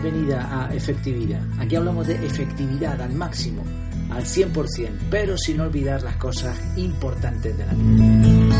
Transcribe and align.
Bienvenida 0.00 0.48
a 0.48 0.72
Efectividad. 0.72 1.42
Aquí 1.58 1.74
hablamos 1.74 2.06
de 2.06 2.24
efectividad 2.24 3.02
al 3.02 3.14
máximo, 3.14 3.64
al 4.10 4.24
100%, 4.24 4.90
pero 5.10 5.36
sin 5.36 5.58
olvidar 5.60 6.04
las 6.04 6.14
cosas 6.18 6.56
importantes 6.76 7.58
de 7.58 7.66
la 7.66 7.74
vida. 7.74 8.56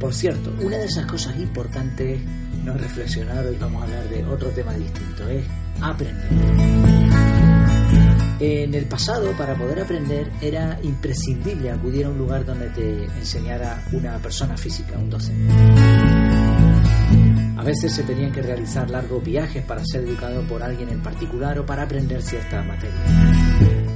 Por 0.00 0.14
cierto, 0.14 0.50
una 0.62 0.78
de 0.78 0.86
esas 0.86 1.04
cosas 1.04 1.36
importantes, 1.36 2.22
no 2.64 2.72
reflexionar, 2.72 3.44
hoy 3.44 3.58
vamos 3.60 3.82
a 3.82 3.84
hablar 3.84 4.08
de 4.08 4.24
otro 4.24 4.48
tema 4.48 4.72
distinto, 4.72 5.28
es 5.28 5.44
aprender. 5.82 6.26
En 8.40 8.74
el 8.74 8.86
pasado, 8.86 9.32
para 9.36 9.54
poder 9.54 9.80
aprender, 9.80 10.32
era 10.40 10.78
imprescindible 10.82 11.70
acudir 11.70 12.06
a 12.06 12.08
un 12.08 12.16
lugar 12.16 12.46
donde 12.46 12.70
te 12.70 13.04
enseñara 13.04 13.84
una 13.92 14.16
persona 14.16 14.56
física, 14.56 14.96
un 14.96 15.10
docente. 15.10 16.21
Veces 17.72 17.94
se 17.94 18.02
tenían 18.02 18.30
que 18.30 18.42
realizar 18.42 18.90
largos 18.90 19.24
viajes 19.24 19.64
para 19.64 19.82
ser 19.82 20.04
educado 20.04 20.42
por 20.42 20.62
alguien 20.62 20.90
en 20.90 21.02
particular 21.02 21.58
o 21.58 21.64
para 21.64 21.84
aprender 21.84 22.20
cierta 22.20 22.62
materia. 22.62 23.00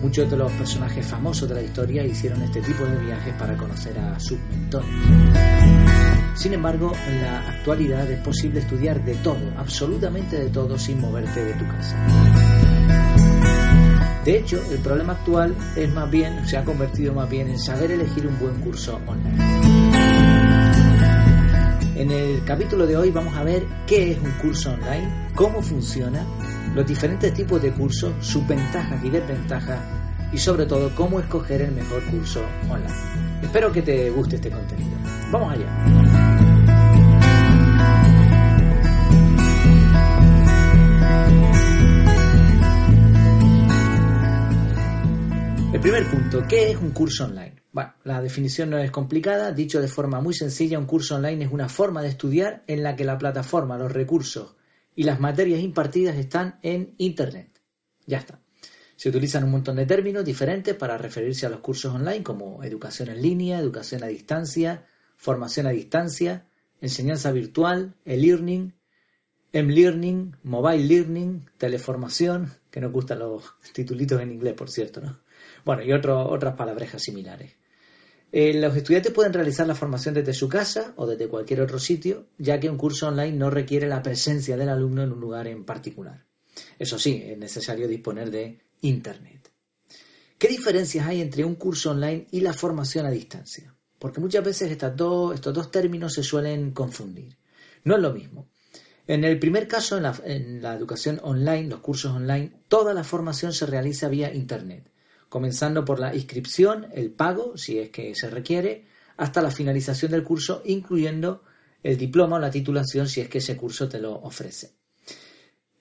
Muchos 0.00 0.30
de 0.30 0.34
los 0.34 0.50
personajes 0.52 1.04
famosos 1.06 1.46
de 1.46 1.56
la 1.56 1.62
historia 1.62 2.02
hicieron 2.02 2.40
este 2.40 2.62
tipo 2.62 2.86
de 2.86 2.96
viajes 2.96 3.34
para 3.34 3.54
conocer 3.54 3.98
a 3.98 4.18
sus 4.18 4.38
mentores. 4.50 4.88
Sin 6.36 6.54
embargo, 6.54 6.90
en 7.06 7.20
la 7.20 7.50
actualidad 7.50 8.10
es 8.10 8.18
posible 8.22 8.60
estudiar 8.60 9.04
de 9.04 9.14
todo, 9.16 9.52
absolutamente 9.58 10.38
de 10.38 10.48
todo, 10.48 10.78
sin 10.78 10.98
moverte 10.98 11.45
de 11.45 11.52
tu 11.52 11.68
casa. 11.68 11.98
De 14.24 14.38
hecho, 14.38 14.58
el 14.70 14.79
problema 14.79 15.12
actual 15.12 15.54
es 15.76 15.92
más 15.92 16.10
bien, 16.10 16.48
se 16.48 16.56
ha 16.56 16.64
convertido 16.64 17.12
más 17.12 17.29
bien 17.29 17.51
en 17.51 17.58
saber 17.58 17.90
elegir 17.90 18.26
un 18.26 18.38
buen 18.38 18.58
curso 18.62 18.98
online. 19.06 19.55
En 22.07 22.12
el 22.12 22.45
capítulo 22.45 22.87
de 22.87 22.96
hoy 22.96 23.10
vamos 23.10 23.35
a 23.35 23.43
ver 23.43 23.66
qué 23.85 24.12
es 24.12 24.18
un 24.21 24.30
curso 24.40 24.71
online, 24.71 25.32
cómo 25.35 25.60
funciona, 25.60 26.24
los 26.73 26.87
diferentes 26.87 27.35
tipos 27.35 27.60
de 27.60 27.73
cursos, 27.73 28.15
sus 28.24 28.46
ventajas 28.46 29.04
y 29.04 29.10
desventajas 29.10 29.80
y 30.32 30.38
sobre 30.38 30.66
todo 30.66 30.95
cómo 30.95 31.18
escoger 31.18 31.63
el 31.63 31.73
mejor 31.73 32.04
curso 32.04 32.45
online. 32.71 32.95
Espero 33.43 33.73
que 33.73 33.82
te 33.82 34.09
guste 34.10 34.37
este 34.37 34.52
contenido. 34.52 34.96
Vamos 35.32 35.52
allá. 35.52 35.66
El 45.73 45.80
primer 45.80 46.09
punto, 46.09 46.45
¿qué 46.48 46.70
es 46.70 46.76
un 46.76 46.93
curso 46.93 47.24
online? 47.24 47.65
Bueno, 47.77 47.93
la 48.05 48.23
definición 48.23 48.71
no 48.71 48.79
es 48.79 48.91
complicada, 48.91 49.52
dicho 49.52 49.82
de 49.82 49.88
forma 49.88 50.23
muy 50.23 50.32
sencilla, 50.32 50.79
un 50.79 50.87
curso 50.87 51.16
online 51.16 51.45
es 51.45 51.52
una 51.52 51.69
forma 51.69 52.01
de 52.01 52.09
estudiar 52.09 52.65
en 52.66 52.82
la 52.82 52.96
que 52.96 53.05
la 53.05 53.19
plataforma, 53.19 53.77
los 53.77 53.93
recursos 53.93 54.57
y 54.95 55.02
las 55.02 55.21
materias 55.21 55.60
impartidas 55.60 56.16
están 56.16 56.59
en 56.63 56.95
Internet. 56.97 57.60
Ya 58.07 58.16
está. 58.16 58.41
Se 58.97 59.10
utilizan 59.10 59.45
un 59.45 59.51
montón 59.51 59.77
de 59.77 59.85
términos 59.85 60.24
diferentes 60.24 60.74
para 60.74 60.97
referirse 60.97 61.45
a 61.45 61.51
los 61.51 61.60
cursos 61.60 61.95
online 61.95 62.23
como 62.23 62.65
educación 62.65 63.10
en 63.10 63.21
línea, 63.21 63.59
educación 63.59 64.03
a 64.04 64.06
distancia, 64.06 64.87
formación 65.19 65.66
a 65.66 65.71
distancia, 65.72 66.47
enseñanza 66.81 67.31
virtual, 67.31 67.94
e-learning, 68.06 68.72
m-learning, 69.53 70.34
mobile 70.44 70.82
learning, 70.82 71.50
teleformación, 71.59 72.54
que 72.71 72.81
nos 72.81 72.91
gustan 72.91 73.19
los 73.19 73.44
titulitos 73.75 74.19
en 74.22 74.32
inglés, 74.32 74.54
por 74.54 74.71
cierto, 74.71 75.03
¿no? 75.03 75.21
Bueno, 75.62 75.82
y 75.82 75.92
otras 75.92 76.54
palabrejas 76.54 77.03
similares. 77.03 77.53
Eh, 78.32 78.54
los 78.54 78.76
estudiantes 78.76 79.12
pueden 79.12 79.32
realizar 79.32 79.66
la 79.66 79.75
formación 79.75 80.14
desde 80.14 80.34
su 80.34 80.48
casa 80.48 80.92
o 80.97 81.06
desde 81.06 81.28
cualquier 81.28 81.60
otro 81.60 81.78
sitio, 81.78 82.26
ya 82.38 82.59
que 82.59 82.69
un 82.69 82.76
curso 82.76 83.09
online 83.09 83.37
no 83.37 83.50
requiere 83.50 83.87
la 83.87 84.03
presencia 84.03 84.56
del 84.56 84.69
alumno 84.69 85.03
en 85.03 85.12
un 85.12 85.20
lugar 85.20 85.47
en 85.47 85.64
particular. 85.64 86.25
Eso 86.78 86.98
sí, 86.98 87.22
es 87.25 87.38
necesario 87.38 87.86
disponer 87.86 88.31
de 88.31 88.60
Internet. 88.81 89.53
¿Qué 90.38 90.48
diferencias 90.48 91.06
hay 91.06 91.22
entre 91.22 91.44
un 91.44 91.54
curso 91.54 91.92
online 91.92 92.26
y 92.31 92.41
la 92.41 92.53
formación 92.53 93.06
a 93.06 93.10
distancia? 93.10 93.75
Porque 93.98 94.20
muchas 94.20 94.44
veces 94.44 94.70
estos 94.70 95.41
dos 95.41 95.70
términos 95.70 96.12
se 96.12 96.22
suelen 96.22 96.72
confundir. 96.72 97.38
No 97.84 97.97
es 97.97 98.03
lo 98.03 98.12
mismo. 98.12 98.48
En 99.06 99.25
el 99.25 99.38
primer 99.38 99.69
caso, 99.69 99.98
en 100.25 100.60
la 100.60 100.75
educación 100.75 101.20
online, 101.22 101.69
los 101.69 101.81
cursos 101.81 102.12
online, 102.12 102.53
toda 102.69 102.92
la 102.92 103.04
formación 103.04 103.53
se 103.53 103.65
realiza 103.65 104.09
vía 104.09 104.34
Internet 104.34 104.91
comenzando 105.36 105.84
por 105.84 106.00
la 106.00 106.14
inscripción, 106.14 106.86
el 106.94 107.10
pago, 107.10 107.58
si 107.58 107.78
es 107.78 107.91
que 107.91 108.14
se 108.14 108.30
requiere, 108.30 108.86
hasta 109.19 109.42
la 109.42 109.50
finalización 109.50 110.12
del 110.12 110.24
curso, 110.24 110.62
incluyendo 110.64 111.42
el 111.82 111.98
diploma 111.98 112.36
o 112.36 112.38
la 112.38 112.50
titulación, 112.50 113.06
si 113.06 113.20
es 113.20 113.28
que 113.28 113.36
ese 113.36 113.54
curso 113.54 113.86
te 113.86 113.98
lo 113.98 114.14
ofrece. 114.14 114.70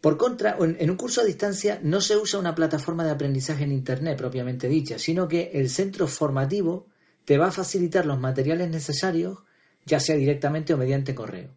Por 0.01 0.17
contra, 0.17 0.57
en 0.59 0.89
un 0.89 0.97
curso 0.97 1.21
a 1.21 1.23
distancia 1.23 1.79
no 1.81 2.01
se 2.01 2.17
usa 2.17 2.37
una 2.37 2.53
plataforma 2.53 3.05
de 3.05 3.11
aprendizaje 3.11 3.63
en 3.63 3.71
Internet 3.71 4.17
propiamente 4.17 4.67
dicha, 4.67 4.99
sino 4.99 5.29
que 5.29 5.51
el 5.53 5.69
centro 5.69 6.05
formativo 6.07 6.87
te 7.23 7.37
va 7.37 7.47
a 7.47 7.51
facilitar 7.53 8.05
los 8.05 8.19
materiales 8.19 8.69
necesarios, 8.69 9.37
ya 9.85 10.01
sea 10.01 10.17
directamente 10.17 10.73
o 10.73 10.77
mediante 10.77 11.15
correo. 11.15 11.55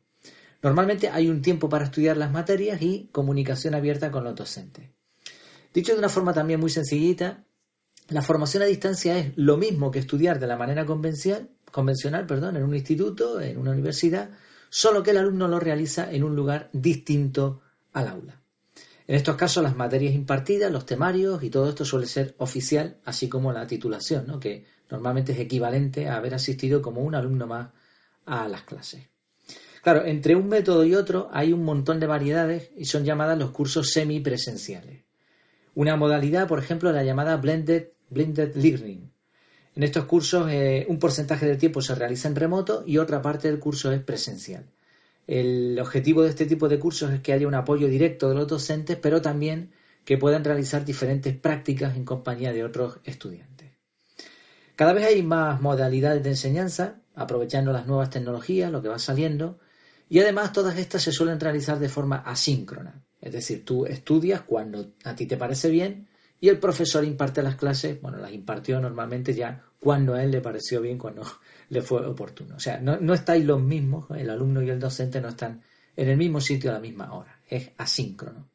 Normalmente 0.63 1.09
hay 1.09 1.27
un 1.27 1.43
tiempo 1.43 1.69
para 1.69 1.87
estudiar 1.87 2.17
las 2.17 2.31
materias 2.31 2.81
y 2.81 3.09
comunicación 3.11 3.75
abierta 3.75 4.13
con 4.13 4.23
los 4.23 4.37
docentes. 4.37 4.89
Dicho 5.75 5.95
de 5.95 5.99
una 5.99 6.09
forma 6.09 6.33
también 6.33 6.61
muy 6.61 6.71
sencillita, 6.71 7.45
la 8.09 8.23
formación 8.23 8.63
a 8.63 8.67
distancia 8.67 9.19
es 9.19 9.33
lo 9.37 9.57
mismo 9.57 9.91
que 9.91 9.99
estudiar 9.99 10.39
de 10.39 10.47
la 10.47 10.57
manera 10.57 10.87
convencional, 10.87 11.51
convencional 11.71 12.27
perdón, 12.27 12.57
en 12.57 12.65
un 12.65 12.75
instituto, 12.75 13.41
en 13.41 13.59
una 13.59 13.73
universidad, 13.73 14.31
solo 14.71 15.03
que 15.03 15.11
el 15.11 15.19
alumno 15.19 15.47
lo 15.49 15.61
realiza 15.61 16.11
en 16.11 16.25
un 16.25 16.35
lugar 16.35 16.71
distinto 16.73 17.61
al 17.93 18.09
aula. 18.09 18.41
En 19.07 19.15
estos 19.15 19.37
casos, 19.37 19.63
las 19.63 19.77
materias 19.77 20.15
impartidas, 20.15 20.71
los 20.71 20.87
temarios 20.87 21.43
y 21.43 21.51
todo 21.51 21.69
esto 21.69 21.85
suele 21.85 22.07
ser 22.07 22.35
oficial, 22.39 22.99
así 23.05 23.29
como 23.29 23.53
la 23.53 23.67
titulación, 23.67 24.39
que 24.39 24.67
normalmente 24.91 25.33
es 25.33 25.39
equivalente 25.39 26.09
a 26.09 26.17
haber 26.17 26.35
asistido 26.35 26.83
como 26.83 27.03
un 27.03 27.15
alumno 27.15 27.47
más 27.47 27.71
a 28.27 28.49
las 28.49 28.63
clases. 28.63 29.07
Claro, 29.83 30.05
entre 30.05 30.35
un 30.35 30.49
método 30.49 30.85
y 30.85 30.95
otro 30.95 31.29
hay 31.33 31.53
un 31.53 31.65
montón 31.65 32.01
de 32.01 32.07
variedades 32.07 32.71
y 32.77 32.85
son 32.85 33.05
llamadas 33.05 33.39
los 33.39 33.51
cursos 33.51 33.91
semipresenciales. 33.93 35.05
Una 35.75 35.97
modalidad, 35.97 36.49
por 36.49 36.59
ejemplo, 36.59 36.93
la 36.93 37.05
llamada 37.05 37.37
Blended 37.37 37.89
Blended 38.11 38.57
Learning. 38.57 39.11
En 39.75 39.83
estos 39.83 40.07
cursos 40.07 40.51
eh, 40.51 40.87
un 40.89 40.99
porcentaje 40.99 41.47
del 41.47 41.59
tiempo 41.59 41.81
se 41.81 41.95
realiza 41.95 42.29
en 42.29 42.35
remoto 42.35 42.83
y 42.87 42.99
otra 42.99 43.23
parte 43.23 43.49
del 43.49 43.61
curso 43.61 43.93
es 43.93 44.03
presencial. 44.03 44.67
El 45.27 45.79
objetivo 45.79 46.23
de 46.23 46.31
este 46.31 46.47
tipo 46.47 46.69
de 46.69 46.79
cursos 46.79 47.13
es 47.13 47.21
que 47.21 47.33
haya 47.33 47.47
un 47.47 47.55
apoyo 47.55 47.87
directo 47.87 48.29
de 48.29 48.35
los 48.35 48.49
docentes, 48.49 48.97
pero 48.97 49.23
también 49.23 49.73
que 50.05 50.17
puedan 50.19 50.43
realizar 50.43 50.85
diferentes 50.85 51.37
prácticas 51.37 51.97
en 51.97 52.05
compañía 52.05 52.53
de 52.53 52.65
otros 52.65 52.99
estudiantes. 53.05 53.73
Cada 54.75 54.95
vez 54.95 55.07
hay 55.07 55.23
más 55.23 55.61
modalidades 55.61 56.23
de 56.23 56.31
enseñanza, 56.31 57.03
aprovechando 57.15 57.73
las 57.73 57.87
nuevas 57.87 58.11
tecnologías, 58.11 58.73
lo 58.73 58.81
que 58.81 58.89
va 58.89 58.99
saliendo, 58.99 59.59
y 60.09 60.21
además 60.21 60.53
todas 60.53 60.79
estas 60.79 61.03
se 61.03 61.13
suelen 61.13 61.39
realizar 61.39 61.79
de 61.79 61.89
forma 61.89 62.17
asíncrona. 62.17 63.05
Es 63.21 63.33
decir, 63.33 63.65
tú 63.65 63.87
estudias 63.87 64.41
cuando 64.41 64.95
a 65.05 65.15
ti 65.15 65.27
te 65.27 65.37
parece 65.37 65.69
bien 65.69 66.08
y 66.41 66.49
el 66.49 66.59
profesor 66.59 67.05
imparte 67.05 67.43
las 67.43 67.57
clases, 67.57 68.01
bueno, 68.01 68.19
las 68.19 68.33
impartió 68.33 68.81
normalmente 68.81 69.35
ya 69.35 69.65
cuando 69.81 70.15
a 70.15 70.23
él 70.23 70.31
le 70.31 70.41
pareció 70.41 70.81
bien, 70.81 70.99
cuando 70.99 71.23
le 71.69 71.83
fue 71.83 72.05
oportuno. 72.07 72.57
O 72.57 72.61
sea, 72.61 72.81
no, 72.81 72.99
no 72.99 73.15
estáis 73.15 73.45
los 73.45 73.61
mismos, 73.61 74.07
el 74.17 74.31
alumno 74.31 74.63
y 74.63 74.71
el 74.71 74.79
docente 74.79 75.21
no 75.21 75.29
están 75.29 75.63
en 75.97 76.09
el 76.09 76.17
mismo 76.17 76.41
sitio 76.41 76.71
a 76.71 76.75
la 76.75 76.81
misma 76.81 77.13
hora, 77.13 77.41
es 77.49 77.71
asíncrono. 77.77 78.49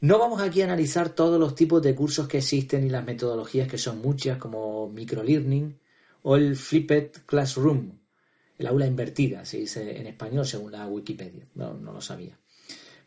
No 0.00 0.18
vamos 0.18 0.42
aquí 0.42 0.62
a 0.62 0.64
analizar 0.64 1.10
todos 1.10 1.38
los 1.38 1.54
tipos 1.54 1.80
de 1.80 1.94
cursos 1.94 2.26
que 2.26 2.38
existen 2.38 2.84
y 2.84 2.90
las 2.90 3.04
metodologías 3.04 3.68
que 3.68 3.78
son 3.78 4.02
muchas, 4.02 4.36
como 4.38 4.88
microlearning 4.88 5.78
o 6.22 6.36
el 6.36 6.56
flipped 6.56 7.12
classroom, 7.24 7.92
el 8.58 8.66
aula 8.66 8.86
invertida, 8.86 9.44
se 9.44 9.58
dice 9.58 10.00
en 10.00 10.08
español 10.08 10.44
según 10.44 10.72
la 10.72 10.88
Wikipedia. 10.88 11.46
No, 11.54 11.74
no 11.74 11.92
lo 11.92 12.00
sabía. 12.00 12.36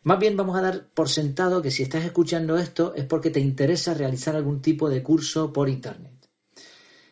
Más 0.06 0.20
bien 0.20 0.36
vamos 0.36 0.56
a 0.56 0.60
dar 0.60 0.86
por 0.94 1.08
sentado 1.08 1.60
que 1.60 1.72
si 1.72 1.82
estás 1.82 2.04
escuchando 2.04 2.56
esto 2.58 2.94
es 2.94 3.04
porque 3.06 3.30
te 3.30 3.40
interesa 3.40 3.92
realizar 3.92 4.36
algún 4.36 4.62
tipo 4.62 4.88
de 4.88 5.02
curso 5.02 5.52
por 5.52 5.68
Internet. 5.68 6.28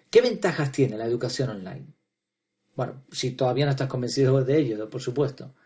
¿Qué 0.08 0.20
ventajas 0.20 0.70
tiene 0.70 0.96
la 0.96 1.04
educación 1.04 1.50
online? 1.50 1.92
Bueno, 2.76 3.02
si 3.10 3.32
todavía 3.32 3.64
no 3.64 3.72
estás 3.72 3.88
convencido 3.88 4.44
de 4.44 4.56
ello, 4.56 4.88
por 4.88 5.00
supuesto. 5.00 5.56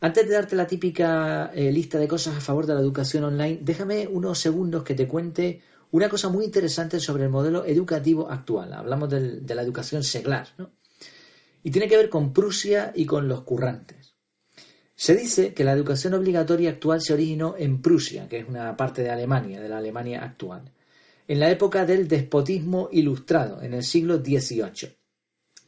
Antes 0.00 0.26
de 0.26 0.34
darte 0.34 0.56
la 0.56 0.66
típica 0.66 1.52
eh, 1.54 1.70
lista 1.70 2.00
de 2.00 2.08
cosas 2.08 2.36
a 2.36 2.40
favor 2.40 2.66
de 2.66 2.74
la 2.74 2.80
educación 2.80 3.22
online, 3.22 3.60
déjame 3.62 4.08
unos 4.08 4.40
segundos 4.40 4.82
que 4.82 4.96
te 4.96 5.06
cuente 5.06 5.62
una 5.92 6.08
cosa 6.08 6.30
muy 6.30 6.44
interesante 6.44 6.98
sobre 6.98 7.22
el 7.22 7.30
modelo 7.30 7.64
educativo 7.64 8.28
actual. 8.28 8.72
Hablamos 8.72 9.08
de 9.08 9.54
la 9.54 9.62
educación 9.62 10.02
seglar, 10.02 10.48
¿no? 10.58 10.72
Y 11.62 11.70
tiene 11.70 11.86
que 11.86 11.96
ver 11.96 12.10
con 12.10 12.32
Prusia 12.32 12.90
y 12.92 13.06
con 13.06 13.28
los 13.28 13.42
currantes. 13.42 14.11
Se 15.02 15.16
dice 15.16 15.52
que 15.52 15.64
la 15.64 15.72
educación 15.72 16.14
obligatoria 16.14 16.70
actual 16.70 17.02
se 17.02 17.12
originó 17.12 17.56
en 17.58 17.82
Prusia, 17.82 18.28
que 18.28 18.38
es 18.38 18.48
una 18.48 18.76
parte 18.76 19.02
de 19.02 19.10
Alemania, 19.10 19.60
de 19.60 19.68
la 19.68 19.78
Alemania 19.78 20.22
actual, 20.22 20.70
en 21.26 21.40
la 21.40 21.50
época 21.50 21.84
del 21.84 22.06
despotismo 22.06 22.88
ilustrado, 22.92 23.60
en 23.62 23.74
el 23.74 23.82
siglo 23.82 24.18
XVIII. 24.18 24.96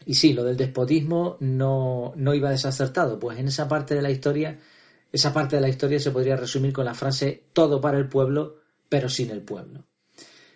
Y 0.07 0.15
sí, 0.15 0.35
lo 0.35 0.45
del 0.45 0.57
despotismo 0.57 1.37
no, 1.41 2.13
no 2.15 2.33
iba 2.33 2.49
desacertado, 2.49 3.19
pues 3.19 3.37
en 3.37 3.49
esa 3.49 3.67
parte 3.67 3.97
de 3.97 4.03
la 4.03 4.13
historia 4.13 4.61
Esa 5.11 5.33
parte 5.33 5.57
de 5.57 5.63
la 5.63 5.69
historia 5.69 5.99
se 5.99 6.13
podría 6.13 6.37
resumir 6.37 6.73
con 6.73 6.85
la 6.85 6.95
frase 6.95 7.47
todo 7.53 7.81
para 7.81 7.99
el 7.99 8.09
pueblo, 8.09 8.61
pero 8.89 9.09
sin 9.09 9.31
el 9.31 9.43
pueblo. 9.43 9.85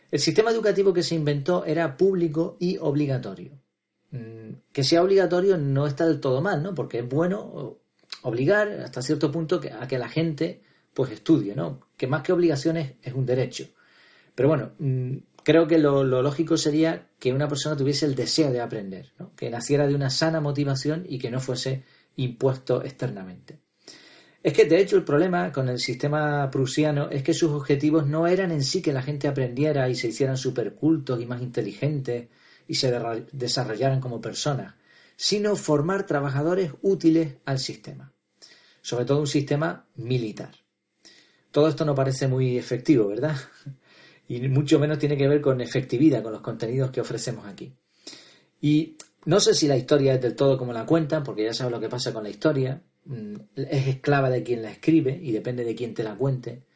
El 0.08 0.20
sistema 0.20 0.52
educativo 0.52 0.92
que 0.92 1.02
se 1.02 1.16
inventó 1.16 1.64
era 1.64 1.96
público 1.96 2.56
y 2.60 2.78
obligatorio. 2.78 3.58
Mm, 4.12 4.70
que 4.70 4.84
sea 4.84 5.02
obligatorio 5.02 5.58
no 5.58 5.88
está 5.88 6.06
del 6.06 6.20
todo 6.20 6.40
mal, 6.40 6.62
¿no? 6.62 6.76
Porque 6.76 7.00
es 7.00 7.08
bueno 7.08 7.77
obligar 8.22 8.68
hasta 8.84 9.02
cierto 9.02 9.30
punto 9.30 9.60
a 9.80 9.88
que 9.88 9.98
la 9.98 10.08
gente 10.08 10.62
pues 10.94 11.12
estudie, 11.12 11.54
¿no? 11.54 11.80
Que 11.96 12.06
más 12.06 12.22
que 12.22 12.32
obligaciones 12.32 12.94
es 13.02 13.14
un 13.14 13.26
derecho. 13.26 13.68
Pero 14.34 14.48
bueno, 14.48 14.72
mm, 14.78 15.16
creo 15.48 15.66
que 15.66 15.78
lo, 15.78 16.04
lógico 16.04 16.56
sería 16.56 17.08
que 17.18 17.32
una 17.32 17.48
persona 17.48 17.76
tuviese 17.76 18.04
el 18.04 18.14
deseo 18.14 18.52
de 18.52 18.60
aprender, 18.60 19.12
¿no? 19.18 19.34
que 19.34 19.48
naciera 19.48 19.86
de 19.86 19.94
una 19.94 20.10
sana 20.10 20.40
motivación 20.40 21.06
y 21.08 21.18
que 21.18 21.30
no 21.30 21.40
fuese 21.40 21.84
impuesto 22.16 22.84
externamente. 22.84 23.58
Es 24.42 24.52
que, 24.52 24.66
de 24.66 24.78
hecho, 24.78 24.96
el 24.96 25.04
problema 25.04 25.50
con 25.50 25.68
el 25.68 25.78
sistema 25.78 26.50
prusiano 26.50 27.08
es 27.10 27.22
que 27.22 27.32
sus 27.32 27.50
objetivos 27.50 28.06
no 28.06 28.26
eran 28.26 28.50
en 28.52 28.62
sí 28.62 28.82
que 28.82 28.92
la 28.92 29.02
gente 29.02 29.26
aprendiera 29.26 29.88
y 29.88 29.94
se 29.94 30.08
hicieran 30.08 30.36
supercultos 30.36 31.20
y 31.20 31.26
más 31.26 31.42
inteligentes 31.42 32.28
y 32.66 32.74
se 32.74 32.92
desarrollaran 33.32 34.00
como 34.00 34.20
personas, 34.20 34.74
sino 35.20 35.56
formar 35.56 36.06
trabajadores 36.06 36.72
útiles 36.80 37.38
al 37.44 37.58
sistema, 37.58 38.14
sobre 38.80 39.04
todo 39.04 39.18
un 39.18 39.26
sistema 39.26 39.84
militar. 39.96 40.52
Todo 41.50 41.66
esto 41.68 41.84
no 41.84 41.92
parece 41.92 42.28
muy 42.28 42.56
efectivo, 42.56 43.08
¿verdad? 43.08 43.36
Y 44.30 44.46
mucho 44.46 44.78
menos 44.78 44.98
tiene 44.98 45.16
que 45.16 45.26
ver 45.26 45.40
con 45.40 45.62
efectividad, 45.62 46.22
con 46.22 46.32
los 46.32 46.42
contenidos 46.42 46.90
que 46.90 47.00
ofrecemos 47.00 47.46
aquí. 47.46 47.74
Y 48.60 48.98
no 49.24 49.40
sé 49.40 49.54
si 49.54 49.66
la 49.66 49.78
historia 49.78 50.12
es 50.12 50.20
del 50.20 50.36
todo 50.36 50.58
como 50.58 50.74
la 50.74 50.84
cuentan, 50.84 51.24
porque 51.24 51.44
ya 51.44 51.54
sabes 51.54 51.72
lo 51.72 51.80
que 51.80 51.88
pasa 51.88 52.12
con 52.12 52.24
la 52.24 52.28
historia. 52.28 52.82
Mm, 53.06 53.36
es 53.56 53.88
esclava 53.88 54.28
de 54.28 54.42
quien 54.42 54.60
la 54.60 54.70
escribe 54.70 55.18
y 55.18 55.32
depende 55.32 55.64
de 55.64 55.74
quien 55.74 55.94
te 55.94 56.02
la 56.02 56.14
cuente. 56.14 56.66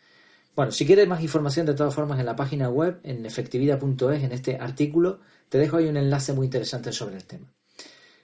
Bueno, 0.56 0.73
si 0.73 0.87
quieres 0.87 1.06
más 1.06 1.23
información, 1.23 1.67
de 1.67 1.75
todas 1.75 1.95
formas, 1.95 2.19
en 2.19 2.25
la 2.25 2.37
página 2.37 2.71
web, 2.71 3.00
en 3.03 3.27
efectividad.es, 3.27 4.23
en 4.23 4.33
este 4.33 4.56
artículo, 4.56 5.21
te 5.50 5.59
dejo 5.59 5.77
ahí 5.77 5.88
un 5.88 5.99
enlace 5.99 6.33
muy 6.33 6.47
interesante 6.47 6.91
sobre 6.91 7.17
el 7.17 7.27
tema. 7.27 7.53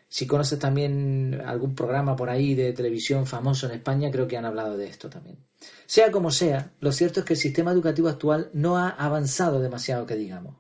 Si 0.09 0.27
conoces 0.27 0.59
también 0.59 1.43
algún 1.45 1.75
programa 1.75 2.17
por 2.17 2.31
ahí 2.31 2.55
de 2.55 2.73
televisión 2.73 3.27
famoso 3.27 3.67
en 3.67 3.73
España, 3.73 4.11
creo 4.11 4.27
que 4.27 4.39
han 4.39 4.47
hablado 4.47 4.79
de 4.79 4.87
esto 4.87 5.11
también. 5.11 5.37
Sea 5.87 6.11
como 6.11 6.31
sea, 6.31 6.73
lo 6.81 6.93
cierto 6.93 7.21
es 7.21 7.27
que 7.27 7.35
el 7.35 7.39
sistema 7.39 7.73
educativo 7.73 8.09
actual 8.09 8.51
no 8.55 8.79
ha 8.79 8.89
avanzado 8.89 9.61
demasiado 9.61 10.07
que 10.07 10.17
digamos. 10.17 10.57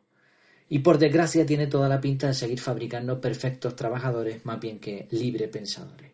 Y 0.69 0.81
por 0.81 0.99
desgracia 0.99 1.47
tiene 1.47 1.67
toda 1.67 1.89
la 1.89 2.01
pinta 2.01 2.27
de 2.27 2.35
seguir 2.35 2.61
fabricando 2.61 3.23
perfectos 3.23 3.75
trabajadores 3.75 4.45
más 4.45 4.61
bien 4.61 4.81
que 4.81 5.09
libre 5.11 5.49
pensadores. 5.49 6.13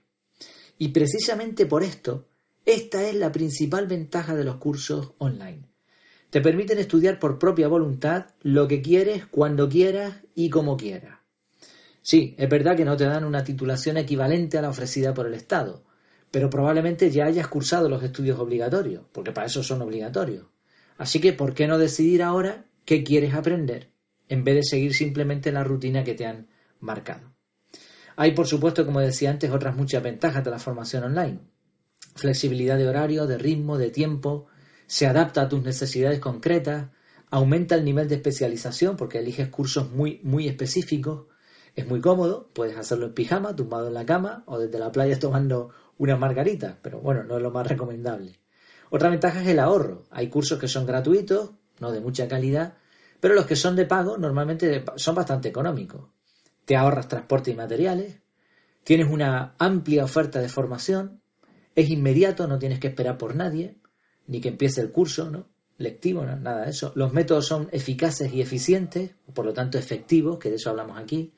Y 0.79 0.89
precisamente 0.89 1.67
por 1.67 1.83
esto, 1.83 2.29
esta 2.65 3.09
es 3.09 3.17
la 3.17 3.33
principal 3.33 3.89
ventaja 3.89 4.37
de 4.37 4.45
los 4.45 4.57
cursos 4.57 5.13
online. 5.19 5.69
Te 6.31 6.41
permiten 6.41 6.79
estudiar 6.79 7.19
por 7.19 7.39
propia 7.39 7.67
voluntad 7.67 8.27
lo 8.43 8.69
que 8.69 8.81
quieres, 8.81 9.27
cuando 9.27 9.69
quieras 9.69 10.17
y 10.37 10.51
como 10.51 10.77
quieras. 10.77 11.24
Sí, 12.05 12.35
es 12.37 12.51
verdad 12.51 12.77
que 12.77 12.85
no 12.85 12.99
te 12.99 13.05
dan 13.05 13.25
una 13.25 13.45
titulación 13.45 13.97
equivalente 13.97 14.59
a 14.59 14.63
la 14.63 14.69
ofrecida 14.69 15.15
por 15.15 15.27
el 15.27 15.33
Estado, 15.33 15.87
pero 16.31 16.51
probablemente 16.51 17.11
ya 17.11 17.25
hayas 17.25 17.49
cursado 17.49 17.89
los 17.89 18.03
estudios 18.03 18.39
obligatorios, 18.39 19.05
porque 19.11 19.33
para 19.33 19.47
eso 19.47 19.63
son 19.63 19.81
obligatorios. 19.81 20.45
Así 20.99 21.19
que, 21.19 21.33
¿por 21.33 21.55
qué 21.55 21.67
no 21.67 21.79
decidir 21.79 22.23
ahora 22.23 22.67
qué 22.85 23.03
quieres 23.05 23.33
aprender, 23.33 23.91
en 24.29 24.45
vez 24.45 24.57
de 24.57 24.65
seguir 24.65 24.93
simplemente 24.93 25.51
la 25.51 25.65
rutina 25.65 26.05
que 26.05 26.13
te 26.13 26.27
han 26.27 26.49
marcado? 26.79 27.33
Hay, 28.17 28.33
por 28.33 28.47
supuesto, 28.47 28.85
como 28.85 29.01
decía 29.01 29.31
antes, 29.31 29.51
otras 29.51 29.75
muchas 29.75 30.03
ventajas 30.03 30.45
de 30.45 30.51
la 30.51 30.59
formación 30.59 31.05
online. 31.05 31.41
Flexibilidad 32.17 32.77
de 32.77 32.87
horario, 32.87 33.27
de 33.27 33.39
ritmo, 33.39 33.79
de 33.79 33.89
tiempo, 33.89 34.49
se 34.87 35.07
adapta 35.07 35.41
a 35.41 35.49
tus 35.49 35.63
necesidades 35.63 36.19
concretas, 36.19 36.91
aumenta 37.31 37.77
el 37.77 37.85
nivel 37.87 38.09
de 38.09 38.17
especialización 38.17 38.95
porque 38.99 39.21
eliges 39.21 39.49
cursos 39.49 39.91
muy, 39.91 40.21
muy 40.23 40.49
específicos, 40.49 41.29
es 41.75 41.87
muy 41.87 42.01
cómodo, 42.01 42.51
puedes 42.53 42.77
hacerlo 42.77 43.07
en 43.07 43.15
pijama, 43.15 43.57
tumbado 43.57 43.89
en 43.89 43.95
la 43.95 44.07
cama 44.07 44.45
o 44.47 44.59
desde 44.59 44.79
la 44.79 44.93
playa 44.93 45.19
tomando 45.19 45.71
una 45.99 46.17
margarita, 46.17 46.79
pero 46.83 47.01
bueno, 47.01 47.25
no 47.25 47.37
es 47.37 47.43
lo 47.43 47.51
más 47.51 47.67
recomendable. 47.67 48.39
Otra 48.91 49.11
ventaja 49.11 49.43
es 49.43 49.49
el 49.49 49.59
ahorro. 49.59 50.05
Hay 50.11 50.29
cursos 50.29 50.59
que 50.59 50.69
son 50.69 50.87
gratuitos, 50.87 51.51
no 51.81 51.91
de 51.91 52.01
mucha 52.01 52.29
calidad, 52.29 52.75
pero 53.21 53.35
los 53.35 53.47
que 53.47 53.57
son 53.57 53.75
de 53.75 53.87
pago 53.87 54.19
normalmente 54.19 54.85
son 54.97 55.15
bastante 55.15 55.49
económicos. 55.49 56.11
Te 56.65 56.77
ahorras 56.77 57.09
transporte 57.09 57.51
y 57.51 57.55
materiales, 57.55 58.21
tienes 58.85 59.11
una 59.11 59.55
amplia 59.59 60.05
oferta 60.05 60.41
de 60.41 60.49
formación, 60.49 61.21
es 61.75 61.91
inmediato, 61.91 62.47
no 62.47 62.59
tienes 62.59 62.79
que 62.79 62.89
esperar 62.89 63.19
por 63.19 63.35
nadie, 63.35 63.79
ni 64.27 64.41
que 64.41 64.49
empiece 64.49 64.81
el 64.81 64.93
curso, 64.93 65.31
¿no? 65.31 65.49
Lectivo, 65.77 66.25
nada 66.25 66.65
de 66.65 66.71
eso. 66.71 66.93
Los 66.95 67.13
métodos 67.13 67.47
son 67.47 67.69
eficaces 67.73 68.33
y 68.33 68.41
eficientes, 68.41 69.11
por 69.35 69.45
lo 69.45 69.53
tanto 69.53 69.77
efectivos, 69.77 70.39
que 70.39 70.51
de 70.51 70.57
eso 70.57 70.71
hablamos 70.71 70.99
aquí. 70.99 71.35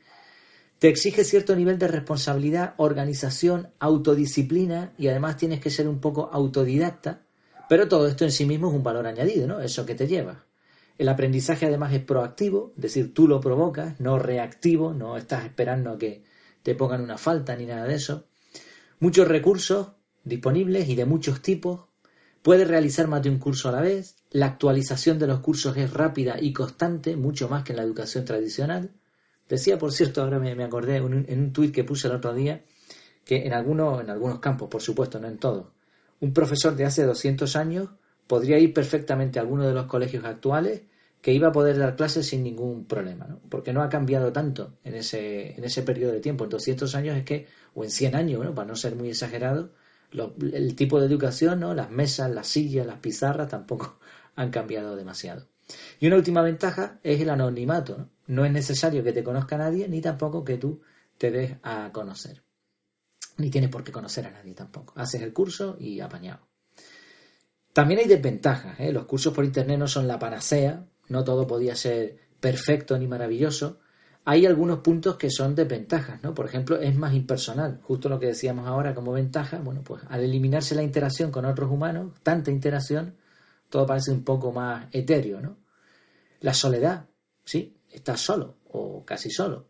Te 0.79 0.89
exige 0.89 1.25
cierto 1.25 1.57
nivel 1.57 1.79
de 1.79 1.89
responsabilidad, 1.89 2.75
organización, 2.77 3.71
autodisciplina 3.79 4.93
y 4.99 5.09
además 5.09 5.39
tienes 5.39 5.61
que 5.61 5.71
ser 5.71 5.89
un 5.89 6.01
poco 6.01 6.29
autodidacta, 6.31 7.23
pero 7.69 7.89
todo 7.89 8.07
esto 8.07 8.25
en 8.25 8.33
sí 8.33 8.45
mismo 8.45 8.69
es 8.69 8.75
un 8.75 8.83
valor 8.83 9.07
añadido, 9.07 9.47
¿no? 9.47 9.61
Eso 9.61 9.87
que 9.87 9.95
te 9.95 10.07
lleva. 10.07 10.45
El 10.99 11.09
aprendizaje 11.09 11.67
además 11.67 11.95
es 11.95 12.03
proactivo, 12.03 12.73
es 12.77 12.83
decir, 12.83 13.15
tú 13.15 13.27
lo 13.27 13.41
provocas, 13.41 13.99
no 14.01 14.19
reactivo, 14.19 14.93
no 14.93 15.17
estás 15.17 15.45
esperando 15.45 15.91
a 15.91 15.99
que 15.99 16.25
te 16.63 16.75
pongan 16.75 17.01
una 17.01 17.17
falta 17.17 17.57
ni 17.57 17.65
nada 17.65 17.87
de 17.87 17.95
eso. 17.95 18.27
Muchos 18.99 19.29
recursos 19.29 19.89
disponibles 20.25 20.89
y 20.89 20.95
de 20.95 21.07
muchos 21.07 21.41
tipos. 21.41 21.87
Puedes 22.43 22.69
realizar 22.69 23.09
más 23.09 23.23
de 23.23 23.31
un 23.31 23.39
curso 23.39 23.69
a 23.71 23.73
la 23.73 23.81
vez. 23.81 24.17
La 24.31 24.47
actualización 24.47 25.19
de 25.19 25.27
los 25.27 25.41
cursos 25.41 25.77
es 25.77 25.93
rápida 25.93 26.37
y 26.41 26.53
constante, 26.53 27.17
mucho 27.17 27.49
más 27.49 27.65
que 27.65 27.73
en 27.73 27.77
la 27.77 27.83
educación 27.83 28.25
tradicional. 28.25 28.91
Decía, 29.49 29.79
por 29.79 29.93
cierto, 29.93 30.23
ahora 30.23 30.39
me, 30.39 30.65
acordé 30.65 30.97
en 30.97 31.05
un 31.05 31.53
tuit 31.53 31.75
que 31.75 31.85
puse 31.85 32.09
el 32.09 32.15
otro 32.15 32.35
día, 32.35 32.65
que 33.25 33.47
en, 33.47 33.53
algunos, 33.53 34.01
en 34.01 34.11
algunos 34.11 34.41
campos, 34.41 34.69
por 34.69 34.83
supuesto, 34.83 35.21
no 35.21 35.29
en 35.29 35.39
todos, 35.39 35.67
un 36.21 36.33
profesor 36.33 36.75
de 36.75 36.85
hace 36.85 37.05
200 37.05 37.57
años 37.57 37.91
podría 38.27 38.59
ir 38.59 38.73
perfectamente 38.73 39.39
a 39.39 39.43
alguno 39.43 39.67
de 39.67 39.75
los 39.75 39.87
colegios 39.87 40.25
actuales 40.25 40.83
que 41.21 41.33
iba 41.33 41.49
a 41.49 41.53
poder 41.53 41.79
dar 41.79 41.97
clases 41.97 42.27
sin 42.27 42.43
ningún 42.43 42.85
problema, 42.85 43.27
¿no? 43.27 43.41
porque 43.49 43.73
no 43.73 43.83
ha 43.83 43.89
cambiado 43.89 44.33
tanto 44.33 44.79
en 44.85 44.95
ese, 44.95 45.57
en 45.57 45.65
ese 45.65 45.83
periodo 45.83 46.13
de 46.13 46.21
tiempo. 46.21 46.45
En 46.45 46.51
200 46.51 46.95
años 46.95 47.17
es 47.17 47.25
que, 47.25 47.47
o 47.75 47.83
en 47.83 47.91
100 47.91 48.15
años, 48.15 48.45
¿no? 48.45 48.55
para 48.55 48.69
no 48.69 48.77
ser 48.77 48.95
muy 48.95 49.09
exagerado, 49.09 49.73
el 50.13 50.77
tipo 50.77 51.01
de 51.01 51.07
educación, 51.07 51.61
¿no? 51.61 51.75
las 51.75 51.91
mesas, 51.91 52.31
las 52.31 52.47
sillas, 52.47 52.87
las 52.87 53.01
pizarras 53.01 53.49
tampoco 53.49 53.99
han 54.37 54.51
cambiado 54.51 54.95
demasiado. 54.95 55.49
Y 55.99 56.07
una 56.07 56.17
última 56.17 56.43
ventaja 56.43 57.01
es 57.03 57.21
el 57.21 57.31
anonimato. 57.31 57.99
¿no? 57.99 58.11
No 58.27 58.45
es 58.45 58.53
necesario 58.53 59.05
que 59.05 59.13
te 59.13 59.25
conozca 59.25 59.57
nadie, 59.57 59.89
ni 59.89 60.01
tampoco 60.01 60.45
que 60.45 60.59
tú 60.59 60.81
te 61.19 61.31
des 61.31 61.57
a 61.63 61.91
conocer. 61.93 62.43
Ni 63.39 63.51
tienes 63.51 63.71
por 63.71 63.85
qué 63.85 63.93
conocer 63.93 64.27
a 64.27 64.31
nadie 64.31 64.55
tampoco. 64.55 64.95
Haces 64.97 65.23
el 65.23 65.33
curso 65.33 65.77
y 65.79 66.01
apañado. 66.01 66.47
También 67.73 68.01
hay 68.01 68.07
desventajas. 68.07 68.81
¿eh? 68.81 68.93
Los 68.93 69.05
cursos 69.05 69.35
por 69.35 69.45
Internet 69.45 69.79
no 69.79 69.87
son 69.87 70.09
la 70.09 70.19
panacea, 70.19 70.87
no 71.09 71.25
todo 71.25 71.47
podía 71.47 71.77
ser 71.77 72.17
perfecto 72.41 72.99
ni 72.99 73.07
maravilloso. 73.07 73.81
Hay 74.25 74.45
algunos 74.47 74.81
puntos 74.81 75.17
que 75.17 75.31
son 75.31 75.55
desventajas, 75.55 76.21
¿no? 76.23 76.35
Por 76.35 76.47
ejemplo, 76.47 76.81
es 76.81 76.97
más 76.97 77.15
impersonal. 77.15 77.81
Justo 77.83 78.09
lo 78.09 78.19
que 78.19 78.27
decíamos 78.27 78.67
ahora 78.67 78.95
como 78.95 79.13
ventaja, 79.13 79.59
bueno, 79.59 79.83
pues 79.85 80.03
al 80.09 80.25
eliminarse 80.25 80.75
la 80.75 80.83
interacción 80.83 81.31
con 81.31 81.45
otros 81.45 81.71
humanos, 81.71 82.13
tanta 82.23 82.51
interacción, 82.51 83.15
todo 83.69 83.87
parece 83.87 84.11
un 84.11 84.25
poco 84.25 84.51
más 84.51 84.87
etéreo, 84.91 85.41
¿no? 85.41 85.59
La 86.41 86.55
soledad, 86.55 87.07
sí, 87.45 87.76
estás 87.97 88.21
solo 88.21 88.57
o 88.71 89.05
casi 89.05 89.31
solo. 89.31 89.67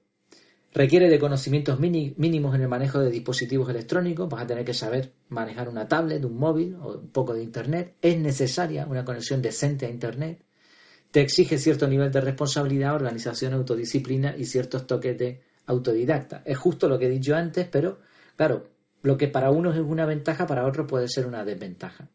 Requiere 0.73 1.09
de 1.09 1.19
conocimientos 1.19 1.81
mínimos 1.81 2.55
en 2.55 2.61
el 2.61 2.69
manejo 2.69 3.01
de 3.01 3.11
dispositivos 3.11 3.71
electrónicos, 3.71 4.29
vas 4.29 4.43
a 4.43 4.47
tener 4.47 4.63
que 4.63 4.75
saber 4.75 5.15
manejar 5.31 5.71
una 5.71 5.89
tablet, 5.89 6.23
un 6.23 6.37
móvil 6.37 6.75
o 6.75 6.99
un 6.99 7.09
poco 7.09 7.33
de 7.33 7.43
Internet. 7.43 7.95
Es 8.03 8.19
necesaria 8.19 8.85
una 8.87 9.03
conexión 9.03 9.41
decente 9.41 9.87
a 9.87 9.89
Internet. 9.89 10.45
Te 11.11 11.23
exige 11.23 11.57
cierto 11.57 11.89
nivel 11.89 12.13
de 12.13 12.21
responsabilidad, 12.21 12.95
organización, 12.95 13.55
autodisciplina 13.55 14.37
y 14.37 14.45
ciertos 14.45 14.87
toques 14.87 15.17
de 15.17 15.41
autodidacta. 15.65 16.43
Es 16.45 16.59
justo 16.59 16.91
lo 16.91 16.99
que 16.99 17.07
he 17.07 17.11
dicho 17.11 17.35
antes, 17.35 17.67
pero 17.69 18.01
claro, 18.37 18.69
lo 19.01 19.17
que 19.17 19.29
para 19.29 19.51
unos 19.51 19.77
es 19.77 19.83
una 19.83 20.05
ventaja, 20.05 20.47
para 20.47 20.67
otros 20.67 20.87
puede 20.87 21.09
ser 21.09 21.27
una 21.27 21.43
desventaja. 21.43 22.11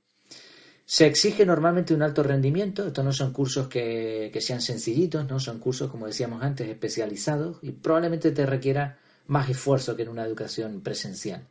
Se 0.94 1.06
exige 1.06 1.46
normalmente 1.46 1.94
un 1.94 2.02
alto 2.02 2.22
rendimiento, 2.22 2.86
estos 2.86 3.06
no 3.06 3.14
son 3.14 3.32
cursos 3.32 3.70
que, 3.70 4.38
sean 4.42 4.60
sencillitos, 4.60 5.26
no 5.26 5.40
son 5.40 5.58
cursos, 5.58 5.90
como 5.90 6.06
decíamos 6.06 6.44
antes, 6.44 6.68
especializados 6.68 7.60
y 7.62 7.72
probablemente 7.72 8.32
te 8.32 8.46
requiera 8.46 9.00
más 9.28 9.50
esfuerzo 9.50 9.96
que 9.96 10.02
en 10.02 10.10
una 10.10 10.26
educación 10.26 10.82
presencial. 10.82 11.48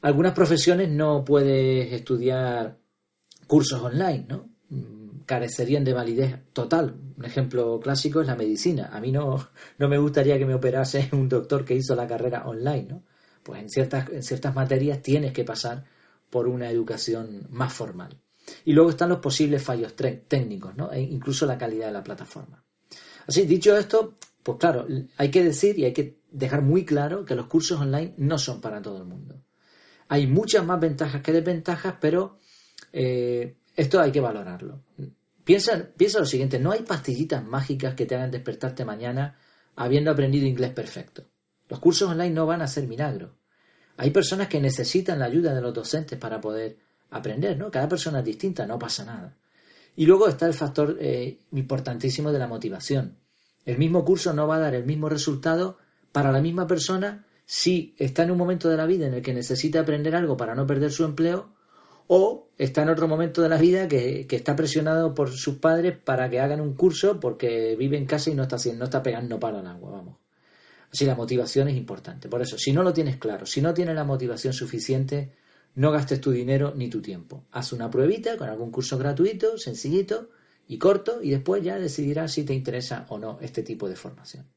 Algunas 0.00 0.32
profesiones 0.32 0.88
no 0.88 1.22
puedes 1.22 1.92
estudiar 1.92 2.78
cursos 3.46 3.82
online, 3.82 4.24
¿no? 4.26 4.48
Mm, 4.70 5.24
carecerían 5.26 5.84
de 5.84 5.92
validez 5.92 6.36
total. 6.54 6.96
Un 7.18 7.26
ejemplo 7.26 7.78
clásico 7.78 8.22
es 8.22 8.26
la 8.26 8.36
medicina. 8.36 8.88
A 8.90 9.00
mí 9.00 9.12
no, 9.12 9.50
no 9.78 9.86
me 9.86 9.98
gustaría 9.98 10.38
que 10.38 10.46
me 10.46 10.54
operase 10.54 11.10
un 11.12 11.28
doctor 11.28 11.62
que 11.62 11.74
hizo 11.74 11.94
la 11.94 12.06
carrera 12.06 12.46
online, 12.46 12.86
¿no? 12.88 13.02
Pues 13.42 13.60
en 13.60 13.68
ciertas, 13.68 14.08
en 14.08 14.22
ciertas 14.22 14.54
materias 14.54 15.02
tienes 15.02 15.34
que 15.34 15.44
pasar 15.44 15.84
por 16.30 16.48
una 16.48 16.70
educación 16.70 17.46
más 17.50 17.74
formal. 17.74 18.18
Y 18.64 18.72
luego 18.72 18.90
están 18.90 19.08
los 19.08 19.18
posibles 19.18 19.62
fallos 19.62 19.94
técnicos, 19.96 20.76
¿no? 20.76 20.92
e 20.92 21.00
incluso 21.00 21.46
la 21.46 21.58
calidad 21.58 21.86
de 21.86 21.92
la 21.92 22.04
plataforma. 22.04 22.64
Así, 23.26 23.42
dicho 23.46 23.76
esto, 23.76 24.14
pues 24.42 24.58
claro, 24.58 24.86
hay 25.16 25.30
que 25.30 25.42
decir 25.42 25.78
y 25.78 25.84
hay 25.84 25.92
que 25.92 26.20
dejar 26.30 26.62
muy 26.62 26.84
claro 26.84 27.24
que 27.24 27.34
los 27.34 27.46
cursos 27.46 27.80
online 27.80 28.14
no 28.18 28.38
son 28.38 28.60
para 28.60 28.80
todo 28.80 28.98
el 28.98 29.04
mundo. 29.04 29.42
Hay 30.08 30.26
muchas 30.26 30.64
más 30.64 30.78
ventajas 30.78 31.22
que 31.22 31.32
desventajas, 31.32 31.96
pero 32.00 32.38
eh, 32.92 33.56
esto 33.74 34.00
hay 34.00 34.12
que 34.12 34.20
valorarlo. 34.20 34.84
Piensa, 35.42 35.90
piensa 35.96 36.20
lo 36.20 36.26
siguiente, 36.26 36.58
no 36.58 36.72
hay 36.72 36.82
pastillitas 36.82 37.44
mágicas 37.44 37.94
que 37.94 38.06
te 38.06 38.14
hagan 38.14 38.30
despertarte 38.30 38.84
mañana 38.84 39.36
habiendo 39.74 40.10
aprendido 40.10 40.46
inglés 40.46 40.70
perfecto. 40.70 41.28
Los 41.68 41.80
cursos 41.80 42.10
online 42.10 42.30
no 42.30 42.46
van 42.46 42.62
a 42.62 42.68
ser 42.68 42.86
milagros. 42.86 43.32
Hay 43.96 44.10
personas 44.10 44.48
que 44.48 44.60
necesitan 44.60 45.18
la 45.18 45.26
ayuda 45.26 45.54
de 45.54 45.60
los 45.60 45.74
docentes 45.74 46.18
para 46.18 46.40
poder 46.40 46.78
aprender, 47.10 47.56
¿no? 47.56 47.70
Cada 47.70 47.88
persona 47.88 48.20
es 48.20 48.24
distinta, 48.24 48.66
no 48.66 48.78
pasa 48.78 49.04
nada. 49.04 49.36
Y 49.96 50.06
luego 50.06 50.28
está 50.28 50.46
el 50.46 50.54
factor 50.54 50.96
eh, 51.00 51.38
importantísimo 51.52 52.32
de 52.32 52.38
la 52.38 52.46
motivación. 52.46 53.16
El 53.64 53.78
mismo 53.78 54.04
curso 54.04 54.32
no 54.32 54.46
va 54.46 54.56
a 54.56 54.60
dar 54.60 54.74
el 54.74 54.84
mismo 54.84 55.08
resultado 55.08 55.78
para 56.12 56.32
la 56.32 56.40
misma 56.40 56.66
persona 56.66 57.26
si 57.46 57.94
está 57.98 58.24
en 58.24 58.32
un 58.32 58.38
momento 58.38 58.68
de 58.68 58.76
la 58.76 58.86
vida 58.86 59.06
en 59.06 59.14
el 59.14 59.22
que 59.22 59.34
necesita 59.34 59.80
aprender 59.80 60.14
algo 60.14 60.36
para 60.36 60.54
no 60.54 60.66
perder 60.66 60.92
su 60.92 61.04
empleo 61.04 61.54
o 62.08 62.50
está 62.58 62.82
en 62.82 62.90
otro 62.90 63.08
momento 63.08 63.42
de 63.42 63.48
la 63.48 63.56
vida 63.56 63.88
que, 63.88 64.26
está 64.30 64.54
presionado 64.54 65.14
por 65.14 65.30
sus 65.30 65.56
padres 65.56 65.96
para 65.96 66.30
que 66.30 66.40
hagan 66.40 66.60
un 66.60 66.74
curso 66.74 67.18
porque 67.18 67.74
vive 67.76 67.96
en 67.96 68.06
casa 68.06 68.30
y 68.30 68.34
no 68.34 68.44
está, 68.44 68.56
no 68.74 68.84
está 68.84 69.02
pegando 69.02 69.40
para 69.40 69.60
el 69.60 69.66
agua, 69.66 69.90
vamos. 69.90 70.16
Así 70.92 71.04
la 71.04 71.16
motivación 71.16 71.68
es 71.68 71.76
importante. 71.76 72.28
Por 72.28 72.42
eso, 72.42 72.56
si 72.58 72.72
no 72.72 72.82
lo 72.82 72.92
tienes 72.92 73.16
claro, 73.16 73.44
si 73.44 73.60
no 73.60 73.74
tienes 73.74 73.96
la 73.96 74.04
motivación 74.04 74.52
suficiente, 74.52 75.32
no 75.76 75.92
gastes 75.92 76.20
tu 76.20 76.32
dinero 76.32 76.72
ni 76.74 76.88
tu 76.88 77.00
tiempo. 77.00 77.46
Haz 77.52 77.72
una 77.72 77.90
pruebita 77.90 78.36
con 78.36 78.48
algún 78.48 78.70
curso 78.70 78.98
gratuito, 78.98 79.58
sencillito 79.58 80.30
y 80.66 80.78
corto, 80.78 81.22
y 81.22 81.30
después 81.30 81.62
ya 81.62 81.78
decidirás 81.78 82.32
si 82.32 82.44
te 82.44 82.54
interesa 82.54 83.06
o 83.10 83.18
no 83.18 83.38
este 83.40 83.62
tipo 83.62 83.88
de 83.88 83.94
formación. 83.94 84.50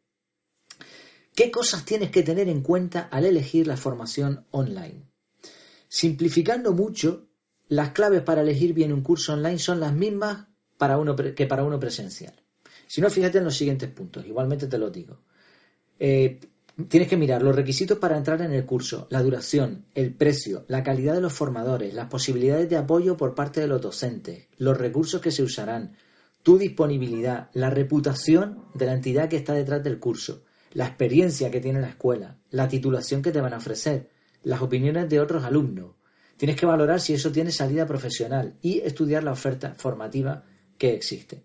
¿Qué 1.35 1.51
cosas 1.51 1.85
tienes 1.85 2.09
que 2.09 2.23
tener 2.23 2.49
en 2.49 2.61
cuenta 2.61 3.01
al 3.11 3.25
elegir 3.25 3.67
la 3.67 3.77
formación 3.77 4.45
online? 4.51 5.09
Simplificando 5.87 6.73
mucho, 6.73 7.27
las 7.67 7.91
claves 7.91 8.21
para 8.21 8.41
elegir 8.41 8.73
bien 8.73 8.93
un 8.93 9.01
curso 9.01 9.33
online 9.33 9.59
son 9.59 9.79
las 9.79 9.93
mismas 9.93 10.47
para 10.77 10.97
uno 10.97 11.15
que 11.15 11.45
para 11.45 11.63
uno 11.63 11.79
presencial. 11.79 12.33
Si 12.87 13.01
no, 13.01 13.09
fíjate 13.09 13.37
en 13.37 13.43
los 13.43 13.57
siguientes 13.57 13.89
puntos, 13.91 14.25
igualmente 14.25 14.67
te 14.67 14.77
lo 14.77 14.89
digo. 14.89 15.21
Eh, 15.99 16.39
Tienes 16.87 17.09
que 17.09 17.17
mirar 17.17 17.43
los 17.43 17.55
requisitos 17.55 17.97
para 17.97 18.15
entrar 18.15 18.41
en 18.41 18.53
el 18.53 18.65
curso, 18.65 19.07
la 19.09 19.21
duración, 19.21 19.85
el 19.95 20.13
precio, 20.13 20.63
la 20.69 20.81
calidad 20.81 21.13
de 21.13 21.19
los 21.19 21.33
formadores, 21.33 21.93
las 21.93 22.07
posibilidades 22.07 22.69
de 22.69 22.77
apoyo 22.77 23.17
por 23.17 23.35
parte 23.35 23.59
de 23.59 23.67
los 23.67 23.81
docentes, 23.81 24.47
los 24.57 24.77
recursos 24.77 25.19
que 25.19 25.31
se 25.31 25.43
usarán, 25.43 25.97
tu 26.41 26.57
disponibilidad, 26.57 27.49
la 27.53 27.69
reputación 27.69 28.63
de 28.75 28.85
la 28.85 28.93
entidad 28.93 29.27
que 29.27 29.35
está 29.35 29.53
detrás 29.53 29.83
del 29.83 29.99
curso, 29.99 30.45
la 30.71 30.85
experiencia 30.85 31.51
que 31.51 31.59
tiene 31.59 31.81
la 31.81 31.89
escuela, 31.89 32.37
la 32.49 32.69
titulación 32.69 33.21
que 33.21 33.33
te 33.33 33.41
van 33.41 33.53
a 33.53 33.57
ofrecer, 33.57 34.09
las 34.43 34.61
opiniones 34.61 35.09
de 35.09 35.19
otros 35.19 35.43
alumnos. 35.43 35.95
Tienes 36.37 36.55
que 36.55 36.65
valorar 36.65 37.01
si 37.01 37.13
eso 37.13 37.29
tiene 37.29 37.51
salida 37.51 37.85
profesional 37.85 38.57
y 38.61 38.79
estudiar 38.79 39.25
la 39.25 39.33
oferta 39.33 39.75
formativa 39.75 40.45
que 40.77 40.93
existe. 40.93 41.43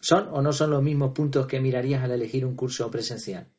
¿Son 0.00 0.28
o 0.32 0.42
no 0.42 0.52
son 0.52 0.70
los 0.70 0.82
mismos 0.82 1.12
puntos 1.12 1.46
que 1.46 1.60
mirarías 1.60 2.02
al 2.02 2.10
elegir 2.10 2.44
un 2.44 2.56
curso 2.56 2.90
presencial? 2.90 3.52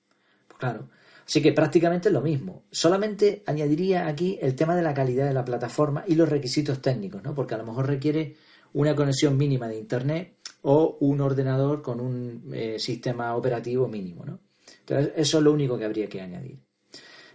Claro. 0.59 0.89
Así 1.25 1.41
que 1.41 1.53
prácticamente 1.53 2.09
es 2.09 2.13
lo 2.13 2.21
mismo. 2.21 2.63
Solamente 2.69 3.43
añadiría 3.45 4.07
aquí 4.07 4.37
el 4.41 4.55
tema 4.55 4.75
de 4.75 4.81
la 4.81 4.93
calidad 4.93 5.25
de 5.25 5.33
la 5.33 5.45
plataforma 5.45 6.03
y 6.05 6.15
los 6.15 6.27
requisitos 6.27 6.81
técnicos, 6.81 7.23
¿no? 7.23 7.33
Porque 7.33 7.55
a 7.55 7.57
lo 7.57 7.65
mejor 7.65 7.87
requiere 7.87 8.35
una 8.73 8.95
conexión 8.95 9.37
mínima 9.37 9.67
de 9.67 9.77
Internet 9.77 10.35
o 10.63 10.97
un 10.99 11.21
ordenador 11.21 11.81
con 11.81 12.01
un 12.01 12.51
eh, 12.53 12.77
sistema 12.77 13.35
operativo 13.35 13.87
mínimo, 13.87 14.25
¿no? 14.25 14.39
Entonces, 14.81 15.13
eso 15.15 15.37
es 15.37 15.43
lo 15.43 15.53
único 15.53 15.77
que 15.77 15.85
habría 15.85 16.09
que 16.09 16.19
añadir. 16.19 16.59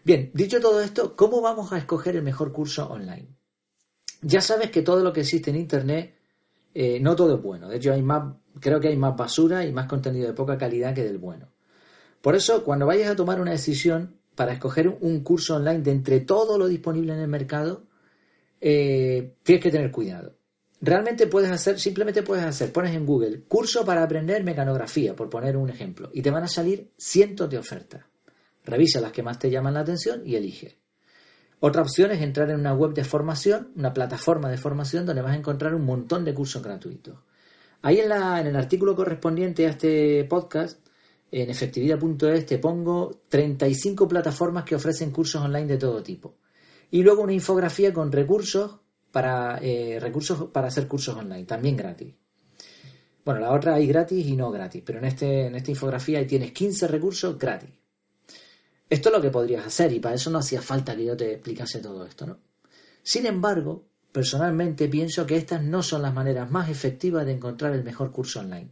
Bien, 0.04 0.31
dicho 0.35 0.61
todo 0.61 0.83
esto, 0.83 1.16
¿cómo 1.16 1.40
vamos 1.40 1.73
a 1.73 1.78
escoger 1.78 2.16
el 2.16 2.23
mejor 2.23 2.52
curso 2.52 2.90
online? 2.90 3.28
Ya 4.21 4.43
sabes 4.43 4.71
que 4.71 4.83
todo 4.83 5.02
lo 5.02 5.12
que 5.12 5.21
existe 5.21 5.50
en 5.50 5.57
Internet, 5.57 6.14
eh, 6.75 6.99
no 7.00 7.16
todo 7.16 7.37
es 7.37 7.43
bueno. 7.43 7.69
De 7.69 7.76
hecho, 7.76 7.93
hay 7.93 8.02
más, 8.02 8.35
creo 8.61 8.81
que 8.81 8.88
hay 8.88 8.97
más 8.97 9.16
basura 9.16 9.64
y 9.64 9.73
más 9.73 9.87
contenido 9.87 10.26
de 10.26 10.35
poca 10.35 10.59
calidad 10.59 10.95
que 10.95 11.04
del 11.04 11.19
bueno. 11.19 11.54
Por 12.25 12.35
eso, 12.35 12.64
cuando 12.64 12.87
vayas 12.87 13.11
a 13.11 13.16
tomar 13.16 13.38
una 13.38 13.50
decisión 13.50 14.16
para 14.35 14.54
escoger 14.54 14.88
un 14.88 15.21
curso 15.21 15.57
online 15.57 15.81
de 15.81 15.90
entre 15.90 16.21
todo 16.21 16.57
lo 16.57 16.69
disponible 16.69 17.12
en 17.12 17.19
el 17.19 17.28
mercado, 17.28 17.83
eh, 18.62 19.35
tienes 19.43 19.62
que 19.62 19.71
tener 19.71 19.90
cuidado. 19.90 20.35
Realmente 20.81 21.26
puedes 21.26 21.50
hacer, 21.50 21.78
simplemente 21.78 22.23
puedes 22.23 22.47
hacer, 22.47 22.73
pones 22.73 22.95
en 22.95 23.04
Google 23.04 23.43
curso 23.43 23.85
para 23.85 24.02
aprender 24.02 24.43
mecanografía, 24.43 25.14
por 25.14 25.28
poner 25.28 25.54
un 25.54 25.69
ejemplo, 25.69 26.09
y 26.14 26.23
te 26.23 26.31
van 26.31 26.45
a 26.45 26.49
salir 26.49 26.93
cientos 26.97 27.50
de 27.50 27.59
ofertas. 27.59 28.07
Revisa 28.64 29.02
las 29.02 29.12
que 29.12 29.23
más 29.23 29.38
te 29.38 29.50
llaman 29.50 29.75
la 29.75 29.81
atención 29.81 30.23
y 30.25 30.37
elige. 30.37 30.78
Otra 31.61 31.83
opción 31.83 32.11
es 32.11 32.23
entrar 32.23 32.49
en 32.49 32.59
una 32.59 32.73
web 32.73 32.95
de 32.95 33.04
formación, 33.04 33.71
una 33.76 33.93
plataforma 33.93 34.49
de 34.49 34.57
formación 34.57 35.04
donde 35.04 35.21
vas 35.21 35.35
a 35.35 35.38
encontrar 35.38 35.75
un 35.75 35.85
montón 35.85 36.25
de 36.25 36.33
cursos 36.33 36.62
gratuitos. 36.62 37.19
Ahí 37.83 38.00
en, 38.00 38.09
la, 38.09 38.40
en 38.40 38.47
el 38.47 38.57
artículo 38.57 38.97
correspondiente 38.97 39.66
a 39.66 39.71
este 39.73 40.25
podcast 40.25 40.84
en 41.43 41.50
efectividad.es 41.50 42.47
te 42.47 42.59
pongo 42.59 43.23
35 43.29 44.07
plataformas 44.07 44.62
que 44.62 44.76
ofrecen 44.76 45.11
cursos 45.11 45.43
online 45.43 45.67
de 45.67 45.79
todo 45.79 46.00
tipo. 46.00 46.37
Y 46.93 47.03
luego 47.03 47.23
una 47.23 47.33
infografía 47.33 47.93
con 47.93 48.12
recursos 48.12 48.76
para, 49.11 49.59
eh, 49.61 49.99
recursos 50.00 50.50
para 50.50 50.69
hacer 50.69 50.87
cursos 50.87 51.17
online, 51.17 51.45
también 51.45 51.76
gratis. 51.76 52.14
Bueno, 53.25 53.41
la 53.41 53.53
otra 53.53 53.75
hay 53.75 53.87
gratis 53.88 54.25
y 54.25 54.37
no 54.37 54.53
gratis, 54.53 54.85
pero 54.87 55.00
en, 55.00 55.07
este, 55.07 55.47
en 55.47 55.57
esta 55.57 55.73
infografía 55.73 56.21
ahí 56.21 56.26
tienes 56.26 56.53
15 56.53 56.87
recursos 56.87 57.37
gratis. 57.37 57.71
Esto 58.88 59.09
es 59.09 59.14
lo 59.14 59.21
que 59.21 59.31
podrías 59.31 59.67
hacer 59.67 59.93
y 59.93 59.99
para 59.99 60.14
eso 60.14 60.31
no 60.31 60.38
hacía 60.38 60.62
falta 60.62 60.95
que 60.95 61.05
yo 61.05 61.17
te 61.17 61.33
explicase 61.33 61.81
todo 61.81 62.07
esto, 62.07 62.26
¿no? 62.26 62.38
Sin 63.03 63.26
embargo, 63.26 63.88
personalmente 64.12 64.88
pienso 64.88 65.26
que 65.26 65.37
estas 65.37 65.64
no 65.64 65.83
son 65.83 66.03
las 66.03 66.14
maneras 66.14 66.49
más 66.49 66.69
efectivas 66.69 67.26
de 67.26 67.33
encontrar 67.33 67.73
el 67.73 67.83
mejor 67.83 68.12
curso 68.12 68.38
online 68.38 68.71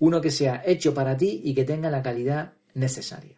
uno 0.00 0.20
que 0.20 0.30
sea 0.30 0.62
hecho 0.64 0.94
para 0.94 1.16
ti 1.16 1.40
y 1.44 1.54
que 1.54 1.64
tenga 1.64 1.90
la 1.90 2.02
calidad 2.02 2.52
necesaria. 2.74 3.36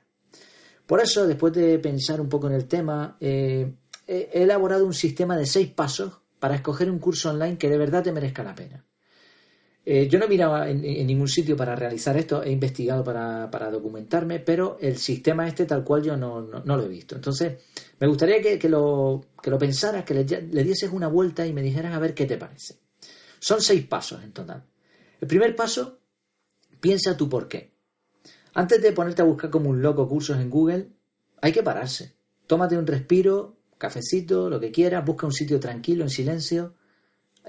Por 0.87 1.01
eso, 1.01 1.27
después 1.27 1.53
de 1.53 1.79
pensar 1.79 2.21
un 2.21 2.29
poco 2.29 2.49
en 2.49 2.55
el 2.55 2.67
tema, 2.67 3.17
eh, 3.21 3.73
he 4.07 4.43
elaborado 4.43 4.85
un 4.85 4.95
sistema 4.95 5.37
de 5.37 5.47
seis 5.47 5.69
pasos 5.69 6.21
para 6.41 6.57
escoger 6.57 6.91
un 6.91 6.99
curso 6.99 7.31
online 7.31 7.59
que 7.59 7.69
de 7.69 7.79
verdad 7.79 8.03
te 8.03 8.13
merezca 8.13 8.43
la 8.43 8.55
pena. 8.55 8.85
Eh, 9.85 10.09
yo 10.09 10.19
no 10.19 10.29
miraba 10.29 10.69
en, 10.69 10.83
ningún 11.07 11.29
sitio 11.29 11.57
para 11.57 11.75
realizar 11.75 12.17
esto, 12.17 12.43
he 12.43 12.51
investigado 12.51 13.03
para, 13.05 13.71
documentarme, 13.71 14.41
pero 14.41 14.79
el 14.81 14.99
sistema 14.99 15.49
este 15.49 15.65
tal 15.65 15.85
cual 15.85 16.03
yo 16.03 16.17
no, 16.17 16.41
lo 16.43 16.85
he 16.85 16.89
visto. 16.89 17.15
Entonces, 17.15 17.63
me 17.99 18.07
gustaría 18.07 18.41
que, 18.59 18.69
lo, 18.69 19.27
que 19.43 19.51
lo 19.51 19.59
pensaras, 19.59 20.05
que 20.05 20.15
le, 20.15 20.25
le 20.25 20.65
dieses 20.65 20.91
una 20.91 21.09
vuelta 21.09 21.47
y 21.47 21.53
me 21.53 21.63
dijeras 21.63 21.95
a 21.95 21.99
ver 21.99 22.15
qué 22.15 22.27
te 22.27 22.37
parece. 22.37 22.79
Son 23.39 23.61
seis 23.63 23.87
pasos 23.87 24.23
en 24.23 24.33
total. 24.33 24.65
El 25.21 25.29
primer 25.29 25.55
paso 25.57 26.00
Piensa 26.81 27.17
tú 27.17 27.29
por 27.29 27.49
qué. 27.49 27.73
Antes 28.55 28.83
de 28.83 28.93
ponerte 28.93 29.23
a 29.23 29.27
buscar 29.27 29.51
como 29.51 29.71
un 29.71 29.83
loco 29.83 30.09
cursos 30.09 30.39
en 30.39 30.51
Google, 30.51 30.89
hay 31.41 31.53
que 31.53 31.63
pararse. 31.63 32.15
Tómate 32.47 32.77
un 32.77 32.87
respiro, 32.87 33.57
cafecito, 33.79 34.51
lo 34.51 34.59
que 34.59 34.73
quieras, 34.73 35.05
busca 35.05 35.27
un 35.27 35.33
sitio 35.33 35.61
tranquilo, 35.61 36.05
en 36.05 36.11
silencio, 36.11 36.75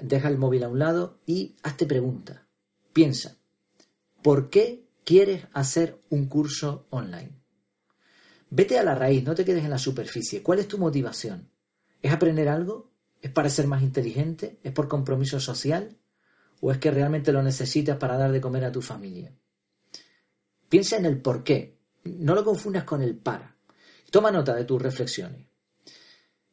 deja 0.00 0.28
el 0.28 0.38
móvil 0.38 0.64
a 0.64 0.68
un 0.68 0.78
lado 0.78 1.18
y 1.26 1.56
hazte 1.62 1.86
pregunta. 1.86 2.46
Piensa, 2.92 3.36
¿por 4.22 4.48
qué 4.50 4.86
quieres 5.04 5.46
hacer 5.52 6.00
un 6.10 6.26
curso 6.26 6.86
online? 6.90 7.32
Vete 8.50 8.78
a 8.78 8.84
la 8.84 8.94
raíz, 8.94 9.24
no 9.24 9.34
te 9.34 9.44
quedes 9.44 9.64
en 9.64 9.70
la 9.70 9.78
superficie. 9.78 10.42
¿Cuál 10.42 10.58
es 10.58 10.68
tu 10.68 10.78
motivación? 10.78 11.48
¿Es 12.02 12.12
aprender 12.12 12.48
algo? 12.48 12.90
¿Es 13.20 13.30
para 13.30 13.48
ser 13.48 13.66
más 13.66 13.82
inteligente? 13.82 14.58
¿Es 14.62 14.72
por 14.72 14.88
compromiso 14.88 15.40
social? 15.40 15.96
O 16.64 16.70
es 16.70 16.78
que 16.78 16.92
realmente 16.92 17.32
lo 17.32 17.42
necesitas 17.42 17.96
para 17.96 18.16
dar 18.16 18.30
de 18.30 18.40
comer 18.40 18.64
a 18.64 18.72
tu 18.72 18.80
familia. 18.80 19.34
Piensa 20.68 20.96
en 20.96 21.06
el 21.06 21.20
por 21.20 21.42
qué, 21.42 21.76
no 22.04 22.36
lo 22.36 22.44
confundas 22.44 22.84
con 22.84 23.02
el 23.02 23.16
para. 23.16 23.56
Toma 24.12 24.30
nota 24.30 24.54
de 24.54 24.64
tus 24.64 24.80
reflexiones. 24.80 25.44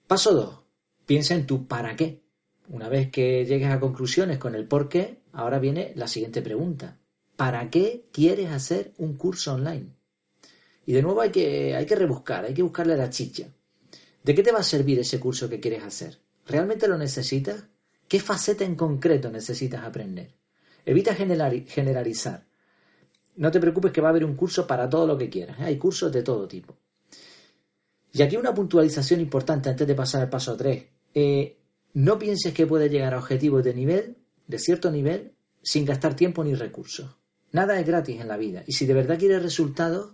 Paso 0.08 0.34
2. 0.34 0.60
Piensa 1.06 1.36
en 1.36 1.46
tu 1.46 1.68
para 1.68 1.96
qué. 1.96 2.24
Una 2.70 2.90
vez 2.90 3.12
que 3.12 3.46
llegues 3.46 3.70
a 3.70 3.80
conclusiones 3.80 4.40
con 4.40 4.56
el 4.56 4.68
por 4.68 4.90
qué, 4.90 5.22
ahora 5.32 5.60
viene 5.60 5.94
la 5.96 6.08
siguiente 6.08 6.42
pregunta. 6.42 6.98
¿Para 7.36 7.70
qué 7.70 8.08
quieres 8.12 8.50
hacer 8.50 8.94
un 8.98 9.16
curso 9.16 9.54
online? 9.54 9.94
Y 10.88 10.94
de 10.94 11.04
nuevo 11.04 11.22
hay 11.22 11.30
que, 11.30 11.76
hay 11.76 11.86
que 11.86 11.96
rebuscar, 11.96 12.46
hay 12.46 12.56
que 12.56 12.64
buscarle 12.64 12.98
la 12.98 13.12
chicha. 13.12 13.48
¿De 14.24 14.34
qué 14.34 14.42
te 14.42 14.52
va 14.52 14.60
a 14.60 14.64
servir 14.64 14.98
ese 14.98 15.20
curso 15.20 15.48
que 15.48 15.60
quieres 15.60 15.84
hacer? 15.84 16.18
¿Realmente 16.48 16.88
lo 16.88 16.98
necesitas? 16.98 17.64
¿Qué 18.10 18.20
faceta 18.20 18.66
en 18.66 18.76
concreto 18.76 19.30
necesitas 19.30 19.84
aprender? 19.86 20.34
Evita 20.84 21.14
generalizar. 21.14 22.44
No 23.36 23.52
te 23.52 23.60
preocupes 23.60 23.92
que 23.92 24.02
va 24.02 24.08
a 24.08 24.10
haber 24.10 24.26
un 24.26 24.36
curso 24.36 24.66
para 24.66 24.90
todo 24.90 25.06
lo 25.06 25.16
que 25.16 25.30
quieras. 25.30 25.60
¿eh? 25.60 25.66
Hay 25.66 25.78
cursos 25.78 26.12
de 26.12 26.24
todo 26.24 26.48
tipo. 26.48 26.76
Y 28.12 28.24
aquí 28.24 28.36
una 28.36 28.54
puntualización 28.54 29.20
importante 29.20 29.70
antes 29.70 29.88
de 29.88 29.94
pasar 29.94 30.24
al 30.24 30.30
paso 30.30 30.58
3. 30.58 30.86
Eh, 31.14 31.58
no 31.94 32.18
pienses 32.18 32.52
que 32.52 32.66
puedes 32.66 32.92
llegar 32.92 33.14
a 33.14 33.20
objetivos 33.20 33.64
de 33.64 33.76
nivel, 33.76 34.18
de 34.48 34.58
cierto 34.58 34.90
nivel, 34.90 35.36
sin 35.62 35.86
gastar 35.86 36.16
tiempo 36.16 36.44
ni 36.44 36.56
recursos. 36.56 37.16
Nada 37.52 37.80
es 37.80 37.86
gratis 37.86 38.20
en 38.20 38.28
la 38.28 38.38
vida. 38.38 38.64
Y 38.66 38.74
si 38.74 38.88
de 38.88 38.96
verdad 38.96 39.20
quieres 39.20 39.44
resultados, 39.44 40.14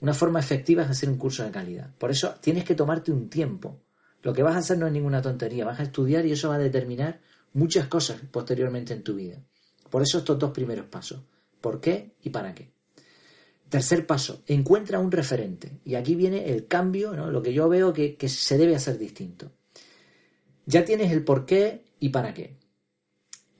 una 0.00 0.12
forma 0.12 0.40
efectiva 0.40 0.82
es 0.82 0.90
hacer 0.90 1.08
un 1.08 1.16
curso 1.16 1.42
de 1.42 1.50
calidad. 1.50 1.94
Por 1.96 2.10
eso 2.10 2.34
tienes 2.42 2.64
que 2.64 2.74
tomarte 2.74 3.10
un 3.10 3.30
tiempo. 3.30 3.80
Lo 4.24 4.32
que 4.32 4.42
vas 4.42 4.56
a 4.56 4.60
hacer 4.60 4.78
no 4.78 4.86
es 4.86 4.92
ninguna 4.92 5.20
tontería. 5.20 5.66
Vas 5.66 5.80
a 5.80 5.82
estudiar 5.82 6.24
y 6.24 6.32
eso 6.32 6.48
va 6.48 6.54
a 6.54 6.58
determinar 6.58 7.20
muchas 7.52 7.88
cosas 7.88 8.20
posteriormente 8.30 8.94
en 8.94 9.02
tu 9.02 9.14
vida. 9.14 9.38
Por 9.90 10.02
eso 10.02 10.18
estos 10.18 10.38
dos 10.38 10.50
primeros 10.50 10.86
pasos. 10.86 11.20
¿Por 11.60 11.78
qué 11.78 12.14
y 12.22 12.30
para 12.30 12.54
qué? 12.54 12.72
Tercer 13.68 14.06
paso, 14.06 14.42
encuentra 14.46 14.98
un 14.98 15.12
referente. 15.12 15.78
Y 15.84 15.94
aquí 15.94 16.14
viene 16.14 16.50
el 16.50 16.66
cambio, 16.66 17.12
lo 17.12 17.42
que 17.42 17.52
yo 17.52 17.68
veo 17.68 17.92
que, 17.92 18.16
que 18.16 18.30
se 18.30 18.56
debe 18.56 18.74
hacer 18.74 18.96
distinto. 18.96 19.52
Ya 20.64 20.86
tienes 20.86 21.12
el 21.12 21.22
por 21.22 21.44
qué 21.44 21.84
y 22.00 22.08
para 22.08 22.32
qué. 22.32 22.56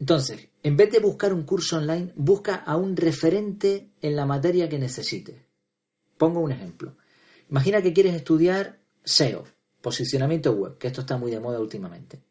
Entonces, 0.01 0.49
en 0.63 0.79
vez 0.79 0.91
de 0.91 0.99
buscar 0.99 1.35
un 1.35 1.43
curso 1.43 1.77
online, 1.77 2.11
busca 2.17 2.55
a 2.55 2.79
un 2.79 2.97
referente 2.97 3.91
en 4.01 4.17
la 4.17 4.25
materia 4.25 4.69
que 4.71 4.79
necesites. 4.79 5.37
Pongo 6.17 6.41
un 6.41 6.53
ejemplo. 6.53 6.97
Imagina 7.51 7.83
que 7.83 7.93
quieres 7.93 8.15
estudiar 8.15 8.81
SEO, 9.05 9.45
posicionamiento 9.85 10.53
web, 10.53 10.79
que 10.79 10.87
esto 10.87 11.03
está 11.03 11.19
muy 11.19 11.31
de 11.31 11.41
moda 11.41 11.61
últimamente. 11.61 12.23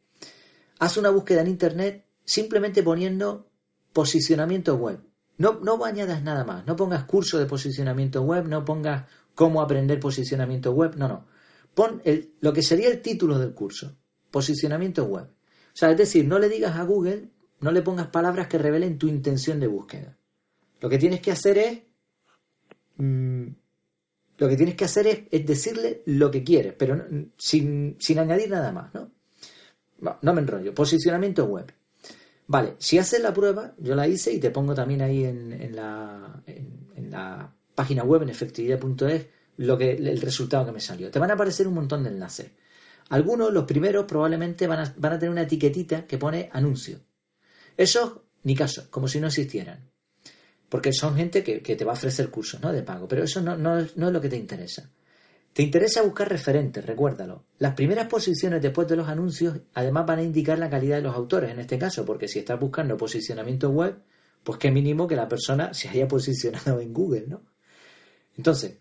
Haz 0.80 0.98
una 0.98 1.12
búsqueda 1.12 1.42
en 1.42 1.50
Internet 1.50 2.04
simplemente 2.26 2.82
poniendo 2.82 3.48
posicionamiento 3.94 4.76
web. 4.76 5.00
No, 5.38 5.60
no 5.60 5.86
añadas 5.86 6.24
nada 6.24 6.44
más, 6.46 6.66
no 6.66 6.76
pongas 6.76 7.04
curso 7.04 7.38
de 7.38 7.46
posicionamiento 7.46 8.24
web, 8.24 8.48
no 8.48 8.66
pongas 8.66 9.06
cómo 9.36 9.62
aprender 9.62 10.00
posicionamiento 10.00 10.72
web, 10.72 10.96
no, 10.98 11.08
no. 11.08 11.28
Pon 11.76 12.02
el, 12.06 12.34
lo 12.42 12.54
que 12.54 12.64
sería 12.64 12.90
el 12.90 13.04
título 13.04 13.38
del 13.38 13.54
curso, 13.54 13.98
posicionamiento 14.32 15.06
web. 15.06 15.26
O 15.26 15.76
sea, 15.76 15.92
es 15.92 15.98
decir, 15.98 16.28
no 16.28 16.40
le 16.40 16.50
digas 16.50 16.76
a 16.76 16.84
Google, 16.84 17.30
no 17.60 17.72
le 17.72 17.84
pongas 17.84 18.08
palabras 18.08 18.48
que 18.48 18.58
revelen 18.58 18.98
tu 18.98 19.08
intención 19.08 19.60
de 19.60 19.68
búsqueda. 19.68 20.18
Lo 20.82 20.90
que 20.90 20.98
tienes 20.98 21.22
que 21.22 21.32
hacer 21.32 21.58
es 21.60 21.84
mm, 22.98 23.48
lo 24.38 24.50
que 24.50 24.58
tienes 24.58 24.76
que 24.76 24.86
hacer 24.86 25.28
es, 25.30 25.46
decirle 25.46 26.02
lo 26.06 26.32
que 26.32 26.44
quieres, 26.44 26.74
pero 26.74 27.06
sin, 27.38 27.98
añadir 28.18 28.50
nada 28.50 28.72
más, 28.72 28.94
¿no? 28.94 29.12
¿no? 30.22 30.34
me 30.34 30.42
enrollo. 30.42 30.74
Posicionamiento 30.74 31.46
web. 31.46 31.72
Vale, 32.48 32.76
si 32.78 32.98
haces 32.98 33.22
la 33.22 33.34
prueba, 33.34 33.74
yo 33.78 33.96
la 33.96 34.08
hice 34.08 34.34
y 34.34 34.40
te 34.40 34.52
pongo 34.52 34.74
también 34.74 35.02
ahí 35.02 35.24
en, 35.24 35.76
la, 35.76 36.42
en, 36.46 37.12
la 37.12 37.54
página 37.74 38.04
web, 38.04 38.24
en 38.24 38.30
efectividad.es, 38.30 39.28
lo 39.58 39.78
que, 39.78 39.92
el 39.92 40.20
resultado 40.20 40.66
que 40.66 40.72
me 40.72 40.82
salió. 40.82 41.10
Te 41.10 41.20
van 41.20 41.32
a 41.32 41.36
aparecer 41.36 41.68
un 41.68 41.76
montón 41.76 42.04
de 42.04 42.10
enlaces. 42.10 42.52
Algunos, 43.10 43.54
los 43.54 43.66
primeros, 43.66 44.06
probablemente 44.06 44.68
van 44.68 44.80
a, 44.80 44.94
van 44.98 45.14
a 45.14 45.20
tener 45.20 45.32
una 45.32 45.44
etiquetita 45.44 46.06
que 46.06 46.18
pone 46.18 46.50
anuncio. 46.52 47.00
Esos, 47.78 48.22
ni 48.44 48.56
caso, 48.56 48.88
como 48.90 49.08
si 49.08 49.20
no 49.20 49.28
existieran 49.28 49.93
porque 50.74 50.92
son 50.92 51.16
gente 51.16 51.44
que, 51.44 51.60
te 51.60 51.86
va 51.86 51.92
a 51.92 51.94
ofrecer 51.94 52.32
cursos 52.32 52.60
¿no? 52.60 52.72
de 52.72 52.82
pago, 52.82 53.08
pero 53.08 53.24
eso 53.24 53.42
no, 53.42 53.78
es, 53.78 53.96
lo 53.96 54.20
que 54.20 54.28
te 54.28 54.38
interesa. 54.38 54.90
Te 55.54 55.62
interesa 55.62 56.02
buscar 56.02 56.28
referentes, 56.28 56.84
recuérdalo. 56.84 57.46
Las 57.60 57.76
primeras 57.76 58.08
posiciones 58.08 58.60
después 58.60 58.88
de 58.88 58.96
los 58.96 59.08
anuncios 59.08 59.56
además 59.76 60.08
van 60.08 60.18
a 60.18 60.24
indicar 60.24 60.58
la 60.58 60.72
calidad 60.72 60.96
de 60.96 61.04
los 61.04 61.16
autores 61.16 61.52
en 61.52 61.60
este 61.60 61.78
caso, 61.78 62.04
porque 62.06 62.28
si 62.28 62.40
estás 62.40 62.60
buscando 62.60 62.98
posicionamiento 62.98 63.70
web, 63.70 64.00
pues 64.44 64.58
qué 64.58 64.72
mínimo 64.72 65.08
que 65.08 65.16
la 65.16 65.28
persona 65.28 65.76
se 65.76 65.90
haya 65.90 66.08
posicionado 66.08 66.80
en 66.80 66.92
Google, 66.92 67.26
¿no? 67.28 67.44
Entonces, 68.36 68.80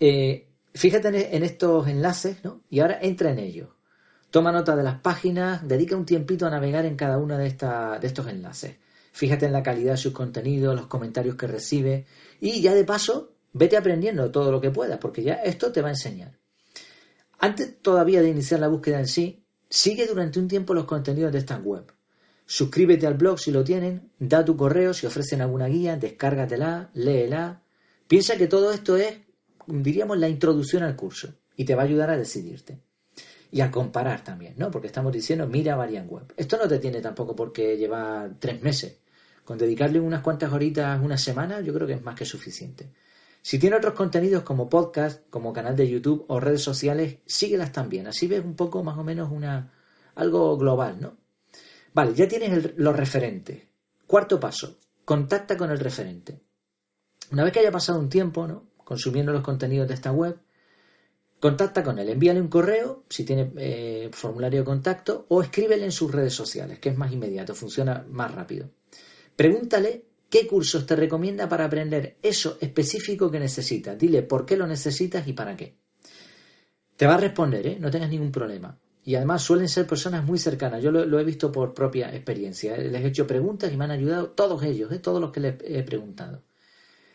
eh, 0.00 0.48
fíjate 0.72 1.36
en 1.36 1.42
estos 1.42 1.88
enlaces, 1.88 2.42
¿no? 2.42 2.62
Y 2.70 2.80
ahora 2.80 2.98
entra 3.02 3.32
en 3.32 3.38
ellos. 3.38 3.68
Toma 4.30 4.50
nota 4.50 4.74
de 4.76 4.82
las 4.82 4.98
páginas, 5.00 5.68
dedica 5.68 5.94
un 5.94 6.06
tiempito 6.06 6.46
a 6.46 6.50
navegar 6.50 6.86
en 6.86 6.96
cada 6.96 7.18
uno 7.18 7.36
de, 7.36 7.50
de 7.50 8.06
estos 8.06 8.28
enlaces. 8.28 8.76
Fíjate 9.12 9.46
en 9.46 9.52
la 9.52 9.62
calidad 9.62 9.92
de 9.92 9.98
sus 9.98 10.12
contenidos, 10.12 10.74
los 10.74 10.86
comentarios 10.86 11.36
que 11.36 11.46
recibe 11.46 12.06
y 12.40 12.60
ya 12.60 12.74
de 12.74 12.84
paso 12.84 13.34
vete 13.52 13.76
aprendiendo 13.76 14.30
todo 14.30 14.50
lo 14.50 14.60
que 14.60 14.70
puedas 14.70 14.98
porque 14.98 15.22
ya 15.22 15.34
esto 15.34 15.70
te 15.70 15.82
va 15.82 15.88
a 15.88 15.92
enseñar. 15.92 16.38
Antes 17.38 17.80
todavía 17.82 18.22
de 18.22 18.30
iniciar 18.30 18.60
la 18.60 18.68
búsqueda 18.68 19.00
en 19.00 19.06
sí, 19.06 19.44
sigue 19.68 20.06
durante 20.06 20.38
un 20.38 20.48
tiempo 20.48 20.74
los 20.74 20.84
contenidos 20.84 21.32
de 21.32 21.38
esta 21.38 21.58
web. 21.58 21.92
Suscríbete 22.46 23.06
al 23.06 23.14
blog 23.14 23.38
si 23.38 23.50
lo 23.50 23.64
tienen, 23.64 24.10
da 24.18 24.44
tu 24.44 24.56
correo 24.56 24.94
si 24.94 25.06
ofrecen 25.06 25.40
alguna 25.40 25.66
guía, 25.66 25.96
descárgatela, 25.96 26.90
léela. 26.94 27.62
Piensa 28.06 28.36
que 28.36 28.46
todo 28.46 28.72
esto 28.72 28.96
es, 28.96 29.18
diríamos, 29.66 30.18
la 30.18 30.28
introducción 30.28 30.82
al 30.82 30.96
curso 30.96 31.34
y 31.56 31.64
te 31.64 31.74
va 31.74 31.82
a 31.82 31.84
ayudar 31.84 32.10
a 32.10 32.16
decidirte. 32.16 32.80
Y 33.50 33.60
a 33.60 33.70
comparar 33.70 34.24
también, 34.24 34.54
¿no? 34.56 34.70
Porque 34.70 34.86
estamos 34.86 35.12
diciendo, 35.12 35.46
mira 35.46 35.76
Variant 35.76 36.10
Web. 36.10 36.32
Esto 36.36 36.56
no 36.56 36.66
te 36.66 36.78
tiene 36.78 37.00
tampoco 37.02 37.36
por 37.36 37.52
qué 37.52 37.76
llevar 37.76 38.36
tres 38.38 38.62
meses. 38.62 39.01
Con 39.44 39.58
dedicarle 39.58 40.00
unas 40.00 40.22
cuantas 40.22 40.52
horitas, 40.52 41.00
una 41.02 41.18
semana, 41.18 41.60
yo 41.60 41.74
creo 41.74 41.86
que 41.86 41.94
es 41.94 42.02
más 42.02 42.14
que 42.14 42.24
suficiente. 42.24 42.92
Si 43.42 43.58
tiene 43.58 43.76
otros 43.76 43.94
contenidos 43.94 44.44
como 44.44 44.68
podcast, 44.68 45.28
como 45.28 45.52
canal 45.52 45.74
de 45.74 45.88
YouTube 45.88 46.24
o 46.28 46.38
redes 46.38 46.62
sociales, 46.62 47.18
síguelas 47.26 47.72
también. 47.72 48.06
Así 48.06 48.28
ves 48.28 48.44
un 48.44 48.54
poco 48.54 48.84
más 48.84 48.96
o 48.96 49.02
menos 49.02 49.32
una 49.32 49.72
algo 50.14 50.56
global, 50.56 51.00
¿no? 51.00 51.16
Vale, 51.92 52.14
ya 52.14 52.28
tienes 52.28 52.72
los 52.76 52.96
referentes. 52.96 53.62
Cuarto 54.06 54.38
paso, 54.38 54.78
contacta 55.04 55.56
con 55.56 55.70
el 55.70 55.80
referente. 55.80 56.40
Una 57.32 57.44
vez 57.44 57.52
que 57.52 57.60
haya 57.60 57.72
pasado 57.72 57.98
un 57.98 58.08
tiempo, 58.08 58.46
¿no? 58.46 58.68
Consumiendo 58.84 59.32
los 59.32 59.42
contenidos 59.42 59.88
de 59.88 59.94
esta 59.94 60.12
web, 60.12 60.38
contacta 61.40 61.82
con 61.82 61.98
él, 61.98 62.08
envíale 62.08 62.40
un 62.40 62.48
correo, 62.48 63.04
si 63.08 63.24
tiene 63.24 63.52
eh, 63.56 64.10
formulario 64.12 64.60
de 64.60 64.64
contacto, 64.64 65.26
o 65.28 65.42
escríbele 65.42 65.84
en 65.84 65.92
sus 65.92 66.12
redes 66.12 66.34
sociales, 66.34 66.78
que 66.78 66.90
es 66.90 66.96
más 66.96 67.10
inmediato, 67.10 67.54
funciona 67.54 68.04
más 68.08 68.32
rápido. 68.32 68.70
Pregúntale 69.42 70.04
qué 70.30 70.46
cursos 70.46 70.86
te 70.86 70.94
recomienda 70.94 71.48
para 71.48 71.64
aprender 71.64 72.16
eso 72.22 72.58
específico 72.60 73.28
que 73.28 73.40
necesitas. 73.40 73.98
Dile 73.98 74.22
por 74.22 74.46
qué 74.46 74.56
lo 74.56 74.68
necesitas 74.68 75.26
y 75.26 75.32
para 75.32 75.56
qué. 75.56 75.74
Te 76.94 77.08
va 77.08 77.14
a 77.14 77.16
responder, 77.16 77.66
¿eh? 77.66 77.76
no 77.80 77.90
tengas 77.90 78.08
ningún 78.08 78.30
problema. 78.30 78.78
Y 79.04 79.16
además 79.16 79.42
suelen 79.42 79.68
ser 79.68 79.84
personas 79.84 80.24
muy 80.24 80.38
cercanas. 80.38 80.80
Yo 80.80 80.92
lo, 80.92 81.18
he 81.18 81.24
visto 81.24 81.50
por 81.50 81.74
propia 81.74 82.14
experiencia. 82.14 82.76
¿eh? 82.76 82.88
Les 82.88 83.02
he 83.02 83.08
hecho 83.08 83.26
preguntas 83.26 83.72
y 83.72 83.76
me 83.76 83.82
han 83.82 83.90
ayudado 83.90 84.30
todos 84.30 84.62
ellos, 84.62 84.92
¿eh? 84.92 85.00
todos 85.00 85.20
los 85.20 85.32
que 85.32 85.40
les 85.40 85.56
he 85.64 85.82
preguntado. 85.82 86.44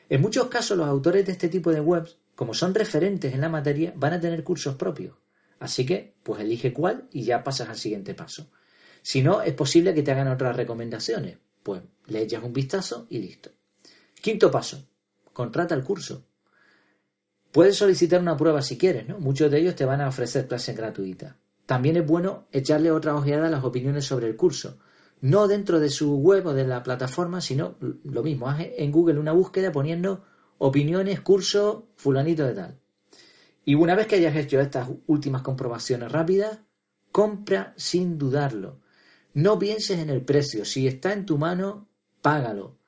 En 0.09 0.21
muchos 0.21 0.49
casos 0.49 0.77
los 0.77 0.87
autores 0.89 1.25
de 1.25 1.31
este 1.31 1.47
tipo 1.47 1.71
de 1.71 1.79
webs, 1.79 2.17
como 2.35 2.53
son 2.53 2.75
referentes 2.75 3.33
en 3.33 3.39
la 3.39 3.47
materia, 3.47 3.93
van 3.95 4.11
a 4.11 4.19
tener 4.19 4.43
cursos 4.43 4.75
propios. 4.75 5.15
Así 5.61 5.85
que, 5.85 6.15
pues 6.23 6.41
elige 6.41 6.73
cuál 6.73 7.07
y 7.09 7.23
ya 7.23 7.41
pasas 7.41 7.69
al 7.69 7.77
siguiente 7.77 8.13
paso. 8.13 8.49
Si 9.01 9.21
no, 9.21 9.41
es 9.41 9.53
posible 9.53 9.93
que 9.93 10.03
te 10.03 10.11
hagan 10.11 10.27
otras 10.27 10.57
recomendaciones. 10.57 11.37
Pues 11.67 11.82
le 12.06 12.21
echas 12.21 12.41
un 12.45 12.53
vistazo 12.53 13.08
y 13.10 13.19
listo. 13.19 13.51
Quinto 14.21 14.49
paso, 14.49 14.88
contrata 15.34 15.75
el 15.75 15.84
curso. 15.84 16.23
Puedes 17.51 17.75
solicitar 17.75 18.21
una 18.21 18.38
prueba 18.38 18.62
si 18.62 18.77
quieres, 18.77 19.06
¿no? 19.06 19.19
Muchos 19.19 19.51
de 19.51 19.60
ellos 19.60 19.75
te 19.75 19.84
van 19.84 19.99
a 19.99 20.08
ofrecer 20.08 20.47
clases 20.47 20.77
gratuitas. 20.77 21.36
También 21.65 21.97
es 21.97 22.08
bueno 22.08 22.47
echarle 22.53 22.89
otra 22.89 23.15
ojeada 23.15 23.47
a 23.47 23.49
las 23.49 23.65
opiniones 23.65 24.06
sobre 24.06 24.27
el 24.27 24.38
curso. 24.38 24.80
No 25.19 25.49
dentro 25.49 25.82
de 25.82 25.89
su 25.89 26.15
web 26.15 26.47
o 26.47 26.53
de 26.53 26.65
la 26.65 26.84
plataforma, 26.84 27.41
sino 27.41 27.75
lo 27.82 28.23
mismo. 28.23 28.47
Haz 28.47 28.62
en 28.62 28.89
Google 28.89 29.19
una 29.19 29.34
búsqueda 29.34 29.69
poniendo 29.69 30.23
opiniones, 30.60 31.19
curso, 31.19 31.89
fulanito 31.97 32.45
de 32.45 32.53
tal. 32.53 32.80
Y 33.65 33.75
una 33.75 33.93
vez 33.93 34.08
que 34.08 34.15
hayas 34.15 34.38
hecho 34.38 34.62
estas 34.62 34.88
últimas 35.06 35.41
comprobaciones 35.41 36.13
rápidas, 36.13 36.60
compra 37.12 37.73
sin 37.75 38.17
dudarlo. 38.17 38.80
No 39.38 39.60
pienses 39.60 40.00
en 40.00 40.10
el 40.10 40.23
precio. 40.23 40.65
Si 40.65 40.88
está 40.88 41.13
en 41.13 41.23
tu 41.23 41.38
mano, 41.38 41.88
págalo. 42.23 42.80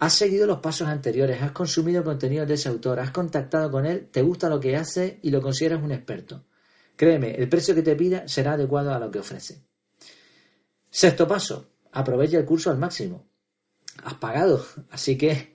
Has 0.00 0.12
seguido 0.12 0.44
los 0.44 0.58
pasos 0.58 0.88
anteriores, 0.88 1.40
has 1.40 1.52
consumido 1.52 2.02
contenido 2.02 2.44
de 2.44 2.54
ese 2.54 2.68
autor, 2.68 2.98
has 2.98 3.12
contactado 3.12 3.70
con 3.70 3.86
él, 3.86 4.08
te 4.10 4.22
gusta 4.22 4.48
lo 4.48 4.58
que 4.58 4.74
hace 4.74 5.20
y 5.22 5.30
lo 5.30 5.40
consideras 5.40 5.80
un 5.80 5.92
experto. 5.92 6.46
Créeme, 6.96 7.30
el 7.30 7.48
precio 7.48 7.76
que 7.76 7.82
te 7.82 7.94
pida 7.94 8.26
será 8.26 8.54
adecuado 8.54 8.92
a 8.92 8.98
lo 8.98 9.08
que 9.08 9.20
ofrece. 9.20 9.62
Sexto 10.90 11.28
paso, 11.28 11.70
aprovecha 11.92 12.38
el 12.38 12.44
curso 12.44 12.72
al 12.72 12.78
máximo. 12.78 13.28
Has 14.02 14.14
pagado, 14.14 14.66
así 14.90 15.16
que 15.16 15.54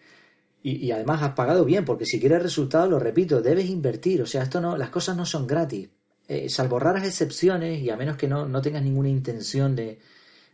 y, 0.63 0.89
además 0.91 1.21
has 1.21 1.33
pagado 1.33 1.65
bien, 1.65 1.83
porque 1.83 2.05
si 2.05 2.21
quieres 2.21 2.41
resultados, 2.41 2.89
lo 2.89 2.97
repito, 2.97 3.41
debes 3.41 3.69
invertir. 3.69 4.21
O 4.21 4.25
sea, 4.25 4.43
esto 4.43 4.61
no, 4.61 4.77
las 4.77 4.89
cosas 4.89 5.17
no 5.17 5.25
son 5.25 5.45
gratis. 5.45 5.89
Eh, 6.29 6.47
salvo 6.47 6.79
raras 6.79 7.03
excepciones, 7.03 7.81
y 7.81 7.89
a 7.89 7.97
menos 7.97 8.15
que 8.15 8.29
no, 8.29 8.47
no 8.47 8.61
tengas 8.61 8.83
ninguna 8.83 9.09
intención 9.09 9.75
de, 9.75 9.99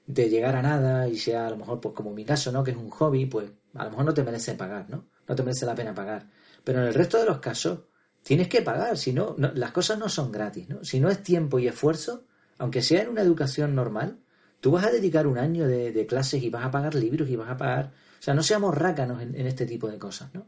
de 0.09 0.27
llegar 0.27 0.55
a 0.55 0.63
nada 0.63 1.07
y 1.07 1.15
sea 1.19 1.45
a 1.45 1.51
lo 1.51 1.57
mejor, 1.57 1.79
pues 1.79 1.93
como 1.93 2.11
mi 2.11 2.25
caso, 2.25 2.51
¿no? 2.51 2.63
Que 2.63 2.71
es 2.71 2.77
un 2.77 2.89
hobby, 2.89 3.27
pues 3.27 3.51
a 3.75 3.83
lo 3.83 3.91
mejor 3.91 4.05
no 4.05 4.13
te 4.15 4.23
merece 4.23 4.55
pagar, 4.55 4.89
¿no? 4.89 5.05
No 5.27 5.35
te 5.35 5.43
merece 5.43 5.67
la 5.67 5.75
pena 5.75 5.93
pagar. 5.93 6.27
Pero 6.63 6.81
en 6.81 6.87
el 6.87 6.95
resto 6.95 7.19
de 7.19 7.25
los 7.25 7.37
casos, 7.37 7.81
tienes 8.23 8.47
que 8.47 8.63
pagar, 8.63 8.97
si 8.97 9.13
no, 9.13 9.35
las 9.37 9.71
cosas 9.71 9.99
no 9.99 10.09
son 10.09 10.31
gratis, 10.31 10.67
¿no? 10.67 10.83
Si 10.83 10.99
no 10.99 11.09
es 11.09 11.21
tiempo 11.21 11.59
y 11.59 11.67
esfuerzo, 11.67 12.25
aunque 12.57 12.81
sea 12.81 13.03
en 13.03 13.09
una 13.09 13.21
educación 13.21 13.75
normal, 13.75 14.17
tú 14.59 14.71
vas 14.71 14.85
a 14.85 14.89
dedicar 14.89 15.27
un 15.27 15.37
año 15.37 15.67
de, 15.67 16.07
clases 16.07 16.41
y 16.41 16.49
vas 16.49 16.65
a 16.65 16.71
pagar 16.71 16.95
libros 16.95 17.29
y 17.29 17.35
vas 17.35 17.51
a 17.51 17.57
pagar. 17.57 17.91
O 18.19 18.21
sea, 18.23 18.33
no 18.33 18.41
seamos 18.41 18.75
rácanos 18.75 19.21
en, 19.21 19.35
en 19.35 19.45
este 19.45 19.67
tipo 19.67 19.87
de 19.87 19.99
cosas, 19.99 20.33
¿no? 20.33 20.47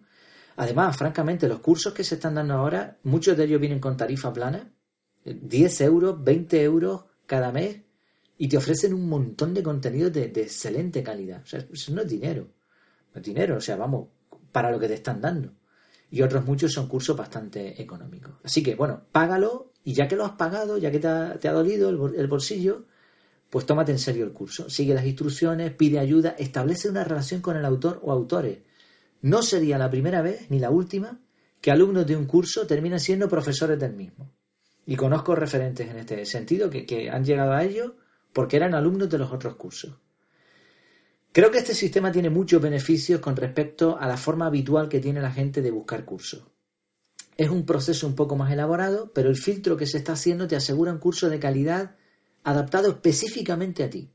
Además, 0.55 0.97
francamente, 0.97 1.47
los 1.47 1.59
cursos 1.59 1.93
que 1.93 2.03
se 2.03 2.15
están 2.15 2.33
dando 2.33 2.55
ahora, 2.55 2.97
muchos 3.03 3.37
de 3.37 3.43
ellos 3.43 3.61
vienen 3.61 3.79
con 3.79 3.95
tarifa 3.95 4.33
plana, 4.33 4.73
10 5.23 5.81
euros, 5.81 6.23
20 6.23 6.63
euros 6.63 7.05
cada 7.27 7.51
mes, 7.51 7.81
y 8.41 8.47
te 8.47 8.57
ofrecen 8.57 8.95
un 8.95 9.07
montón 9.07 9.53
de 9.53 9.61
contenido 9.61 10.09
de, 10.09 10.23
excelente 10.23 11.03
calidad. 11.03 11.43
O 11.43 11.45
sea, 11.45 11.63
eso 11.71 11.93
no 11.93 12.01
es 12.01 12.07
dinero. 12.07 12.47
No 13.13 13.21
es 13.21 13.23
dinero, 13.23 13.57
o 13.57 13.61
sea, 13.61 13.75
vamos, 13.75 14.07
para 14.51 14.71
lo 14.71 14.79
que 14.79 14.87
te 14.87 14.95
están 14.95 15.21
dando. 15.21 15.53
Y 16.09 16.23
otros 16.23 16.43
muchos 16.43 16.73
son 16.73 16.87
cursos 16.87 17.15
bastante 17.15 17.79
económicos. 17.79 18.33
Así 18.43 18.63
que, 18.63 18.73
bueno, 18.73 19.03
págalo 19.11 19.73
y 19.83 19.93
ya 19.93 20.07
que 20.07 20.15
lo 20.15 20.25
has 20.25 20.31
pagado, 20.31 20.79
ya 20.79 20.89
que 20.89 20.97
te 20.97 21.07
ha, 21.07 21.53
dolido 21.53 21.89
el 21.89 22.27
bolsillo, 22.27 22.87
pues 23.47 23.67
tómate 23.67 23.91
en 23.91 23.99
serio 23.99 24.25
el 24.25 24.33
curso. 24.33 24.71
Sigue 24.71 24.95
las 24.95 25.05
instrucciones, 25.05 25.71
pide 25.75 25.99
ayuda, 25.99 26.35
establece 26.39 26.89
una 26.89 27.03
relación 27.03 27.41
con 27.41 27.57
el 27.57 27.63
autor 27.63 27.99
o 28.01 28.11
autores. 28.11 28.57
No 29.21 29.43
sería 29.43 29.77
la 29.77 29.91
primera 29.91 30.23
vez 30.23 30.49
ni 30.49 30.57
la 30.57 30.71
última 30.71 31.19
que 31.61 31.69
alumnos 31.69 32.07
de 32.07 32.17
un 32.17 32.25
curso 32.25 32.65
terminan 32.65 32.99
siendo 32.99 33.29
profesores 33.29 33.79
del 33.79 33.93
mismo. 33.93 34.31
Y 34.87 34.95
conozco 34.95 35.35
referentes 35.35 35.87
en 35.87 35.97
este 35.97 36.25
sentido 36.25 36.71
que, 36.71 37.07
han 37.11 37.23
llegado 37.23 37.51
a 37.51 37.63
ello 37.63 37.97
porque 38.33 38.57
eran 38.57 38.73
alumnos 38.73 39.09
de 39.09 39.17
los 39.17 39.31
otros 39.31 39.55
cursos. 39.55 39.93
Creo 41.31 41.49
que 41.49 41.59
este 41.59 41.73
sistema 41.73 42.11
tiene 42.11 42.29
muchos 42.29 42.61
beneficios 42.61 43.21
con 43.21 43.35
respecto 43.35 43.97
a 43.97 44.07
la 44.07 44.17
forma 44.17 44.47
habitual 44.47 44.89
que 44.89 44.99
tiene 44.99 45.21
la 45.21 45.31
gente 45.31 45.61
de 45.61 45.71
buscar 45.71 46.03
cursos. 46.03 46.43
Es 47.37 47.49
un 47.49 47.65
proceso 47.65 48.05
un 48.05 48.15
poco 48.15 48.35
más 48.35 48.51
elaborado, 48.51 49.11
pero 49.13 49.29
el 49.29 49.37
filtro 49.37 49.77
que 49.77 49.87
se 49.87 49.97
está 49.97 50.13
haciendo 50.13 50.47
te 50.47 50.57
asegura 50.57 50.91
un 50.91 50.99
curso 50.99 51.29
de 51.29 51.39
calidad 51.39 51.95
adaptado 52.43 52.89
específicamente 52.89 53.83
a 53.83 53.89
ti. 53.89 54.11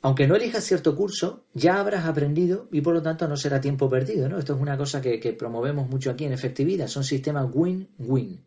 Aunque 0.00 0.26
no 0.26 0.34
elijas 0.34 0.64
cierto 0.64 0.96
curso, 0.96 1.44
ya 1.54 1.78
habrás 1.78 2.06
aprendido 2.06 2.68
y 2.72 2.80
por 2.80 2.94
lo 2.94 3.02
tanto 3.02 3.28
no 3.28 3.36
será 3.36 3.60
tiempo 3.60 3.88
perdido. 3.88 4.28
¿no? 4.28 4.38
Esto 4.38 4.54
es 4.54 4.60
una 4.60 4.76
cosa 4.76 5.00
que, 5.00 5.36
promovemos 5.38 5.88
mucho 5.88 6.10
aquí 6.10 6.24
en 6.24 6.32
efectividad. 6.32 6.88
Son 6.88 7.04
sistemas 7.04 7.48
win-win. 7.52 8.44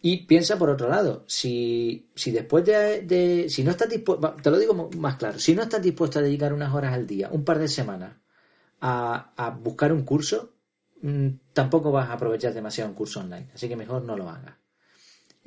Y 0.00 0.26
piensa 0.26 0.56
por 0.58 0.70
otro 0.70 0.88
lado, 0.88 1.24
si, 1.26 2.08
si 2.14 2.30
después 2.30 2.64
de, 2.64 3.46
si 3.48 3.64
no 3.64 3.72
estás 3.72 3.88
dispuesto, 3.88 4.36
te 4.40 4.50
lo 4.50 4.58
digo 4.58 4.90
más 4.96 5.16
claro, 5.16 5.38
si 5.38 5.54
no 5.54 5.62
estás 5.62 5.82
dispuesto 5.82 6.20
a 6.20 6.22
dedicar 6.22 6.52
unas 6.52 6.72
horas 6.72 6.94
al 6.94 7.06
día, 7.06 7.28
un 7.32 7.44
par 7.44 7.58
de 7.58 7.68
semanas, 7.68 8.16
a, 8.80 9.32
a 9.36 9.50
buscar 9.50 9.92
un 9.92 10.02
curso, 10.02 10.54
mm, 11.02 11.28
tampoco 11.52 11.90
vas 11.90 12.08
a 12.10 12.12
aprovechar 12.12 12.54
demasiado 12.54 12.90
un 12.90 12.96
curso 12.96 13.20
online. 13.20 13.50
Así 13.54 13.68
que 13.68 13.76
mejor 13.76 14.04
no 14.04 14.16
lo 14.16 14.30
hagas. 14.30 14.54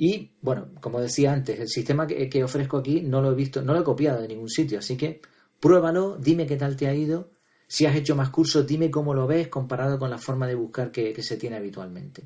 Y 0.01 0.31
bueno, 0.41 0.69
como 0.81 0.99
decía 0.99 1.31
antes, 1.31 1.59
el 1.59 1.69
sistema 1.69 2.07
que, 2.07 2.43
ofrezco 2.43 2.77
aquí 2.77 3.01
no 3.01 3.21
lo 3.21 3.33
he 3.33 3.35
visto, 3.35 3.61
no 3.61 3.73
lo 3.73 3.81
he 3.81 3.83
copiado 3.83 4.19
de 4.19 4.27
ningún 4.27 4.49
sitio, 4.49 4.79
así 4.79 4.97
que 4.97 5.21
pruébalo, 5.59 6.17
dime 6.17 6.47
qué 6.47 6.57
tal 6.57 6.75
te 6.75 6.87
ha 6.87 6.93
ido. 6.95 7.29
Si 7.67 7.85
has 7.85 7.95
hecho 7.95 8.15
más 8.15 8.31
cursos, 8.31 8.65
dime 8.65 8.89
cómo 8.89 9.13
lo 9.13 9.27
ves 9.27 9.47
comparado 9.47 9.99
con 9.99 10.09
la 10.09 10.17
forma 10.17 10.47
de 10.47 10.55
buscar 10.55 10.91
que, 10.91 11.21
se 11.21 11.37
tiene 11.37 11.57
habitualmente. 11.57 12.23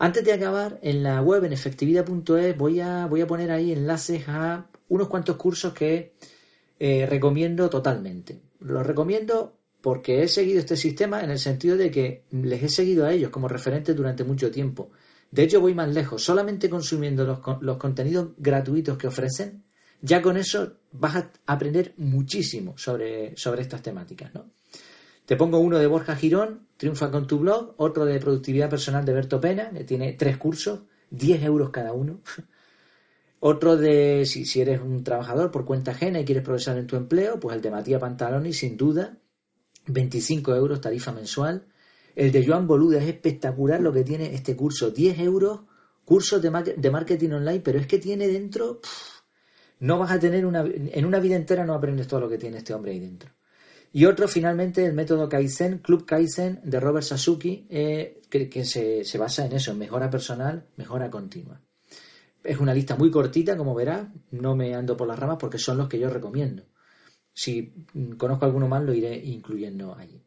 Antes 0.00 0.24
de 0.24 0.32
acabar, 0.32 0.78
en 0.82 1.02
la 1.02 1.20
web 1.22 1.44
en 1.44 1.52
efectividad.es 1.52 2.56
voy 2.56 2.80
a, 2.80 3.06
voy 3.06 3.20
a 3.20 3.26
poner 3.26 3.50
ahí 3.50 3.72
enlaces 3.72 4.28
a 4.28 4.66
unos 4.88 5.08
cuantos 5.08 5.36
cursos 5.36 5.72
que 5.72 6.14
eh, 6.78 7.06
recomiendo 7.06 7.68
totalmente. 7.68 8.40
Los 8.60 8.86
recomiendo 8.86 9.58
porque 9.80 10.22
he 10.22 10.28
seguido 10.28 10.60
este 10.60 10.76
sistema 10.76 11.22
en 11.22 11.30
el 11.30 11.38
sentido 11.38 11.76
de 11.76 11.90
que 11.90 12.24
les 12.30 12.62
he 12.62 12.68
seguido 12.68 13.06
a 13.06 13.12
ellos 13.12 13.30
como 13.30 13.48
referentes 13.48 13.96
durante 13.96 14.22
mucho 14.22 14.50
tiempo. 14.50 14.90
De 15.30 15.42
hecho, 15.42 15.60
voy 15.60 15.74
más 15.74 15.88
lejos. 15.88 16.22
Solamente 16.22 16.70
consumiendo 16.70 17.24
los, 17.60 17.76
contenidos 17.78 18.30
gratuitos 18.38 18.96
que 18.96 19.08
ofrecen, 19.08 19.64
ya 20.00 20.22
con 20.22 20.36
eso 20.36 20.74
vas 20.92 21.16
a 21.16 21.32
aprender 21.46 21.94
muchísimo 21.96 22.78
sobre, 22.78 23.36
sobre 23.36 23.62
estas 23.62 23.82
temáticas. 23.82 24.32
¿no? 24.34 24.50
Te 25.28 25.36
pongo 25.36 25.58
uno 25.58 25.78
de 25.78 25.86
Borja 25.86 26.16
Girón, 26.16 26.68
Triunfa 26.78 27.10
con 27.10 27.26
tu 27.26 27.40
blog, 27.40 27.74
otro 27.76 28.06
de 28.06 28.18
Productividad 28.18 28.70
Personal 28.70 29.04
de 29.04 29.12
Berto 29.12 29.38
Pena, 29.38 29.70
que 29.70 29.84
tiene 29.84 30.14
tres 30.14 30.38
cursos, 30.38 30.84
10 31.10 31.42
euros 31.42 31.68
cada 31.68 31.92
uno. 31.92 32.22
Otro 33.40 33.76
de, 33.76 34.24
si, 34.24 34.46
si 34.46 34.62
eres 34.62 34.80
un 34.80 35.04
trabajador 35.04 35.50
por 35.50 35.66
cuenta 35.66 35.90
ajena 35.90 36.18
y 36.18 36.24
quieres 36.24 36.42
progresar 36.42 36.78
en 36.78 36.86
tu 36.86 36.96
empleo, 36.96 37.38
pues 37.38 37.54
el 37.54 37.60
de 37.60 37.70
Matías 37.70 38.00
Pantaloni, 38.00 38.54
sin 38.54 38.78
duda, 38.78 39.18
25 39.86 40.54
euros 40.54 40.80
tarifa 40.80 41.12
mensual. 41.12 41.66
El 42.16 42.32
de 42.32 42.46
Joan 42.46 42.66
Boluda 42.66 42.98
es 42.98 43.06
espectacular 43.06 43.82
lo 43.82 43.92
que 43.92 44.04
tiene 44.04 44.34
este 44.34 44.56
curso. 44.56 44.90
10 44.90 45.18
euros, 45.18 45.60
curso 46.06 46.40
de, 46.40 46.50
marketing 46.90 47.32
online, 47.32 47.60
pero 47.60 47.78
es 47.78 47.86
que 47.86 47.98
tiene 47.98 48.28
dentro... 48.28 48.80
no 49.80 49.98
vas 49.98 50.10
a 50.10 50.18
tener 50.18 50.46
una... 50.46 50.64
En 50.64 51.04
una 51.04 51.20
vida 51.20 51.36
entera 51.36 51.66
no 51.66 51.74
aprendes 51.74 52.08
todo 52.08 52.20
lo 52.20 52.30
que 52.30 52.38
tiene 52.38 52.56
este 52.56 52.72
hombre 52.72 52.92
ahí 52.92 53.00
dentro. 53.00 53.37
Y 53.92 54.04
otro, 54.04 54.28
finalmente, 54.28 54.84
el 54.84 54.92
método 54.92 55.28
Kaizen, 55.28 55.78
Club 55.78 56.04
Kaizen 56.04 56.60
de 56.62 56.78
Robert 56.78 57.06
Sasuki, 57.06 57.66
eh, 57.70 58.20
que, 58.28 58.64
se, 58.64 59.04
se, 59.04 59.18
basa 59.18 59.46
en 59.46 59.52
eso, 59.52 59.74
mejora 59.74 60.10
personal, 60.10 60.66
mejora 60.76 61.10
continua. 61.10 61.60
Es 62.44 62.58
una 62.58 62.74
lista 62.74 62.96
muy 62.96 63.10
cortita, 63.10 63.56
como 63.56 63.74
verás, 63.74 64.08
no 64.30 64.54
me 64.54 64.74
ando 64.74 64.96
por 64.96 65.08
las 65.08 65.18
ramas 65.18 65.38
porque 65.40 65.58
son 65.58 65.78
los 65.78 65.88
que 65.88 65.98
yo 65.98 66.10
recomiendo. 66.10 66.64
Si 67.32 67.72
conozco 68.16 68.44
alguno 68.44 68.68
más, 68.68 68.82
lo 68.82 68.92
iré 68.92 69.16
incluyendo 69.16 69.94
allí. 69.94 70.22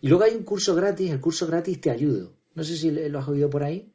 Y 0.00 0.08
luego 0.08 0.24
hay 0.24 0.34
un 0.34 0.44
curso 0.44 0.74
gratis, 0.74 1.10
el 1.10 1.20
curso 1.20 1.46
gratis 1.46 1.80
Te 1.80 1.90
Ayudo. 1.90 2.34
No 2.54 2.62
sé 2.62 2.76
si 2.76 2.90
lo 2.90 3.18
has 3.18 3.28
oído 3.28 3.48
por 3.48 3.64
ahí. 3.64 3.92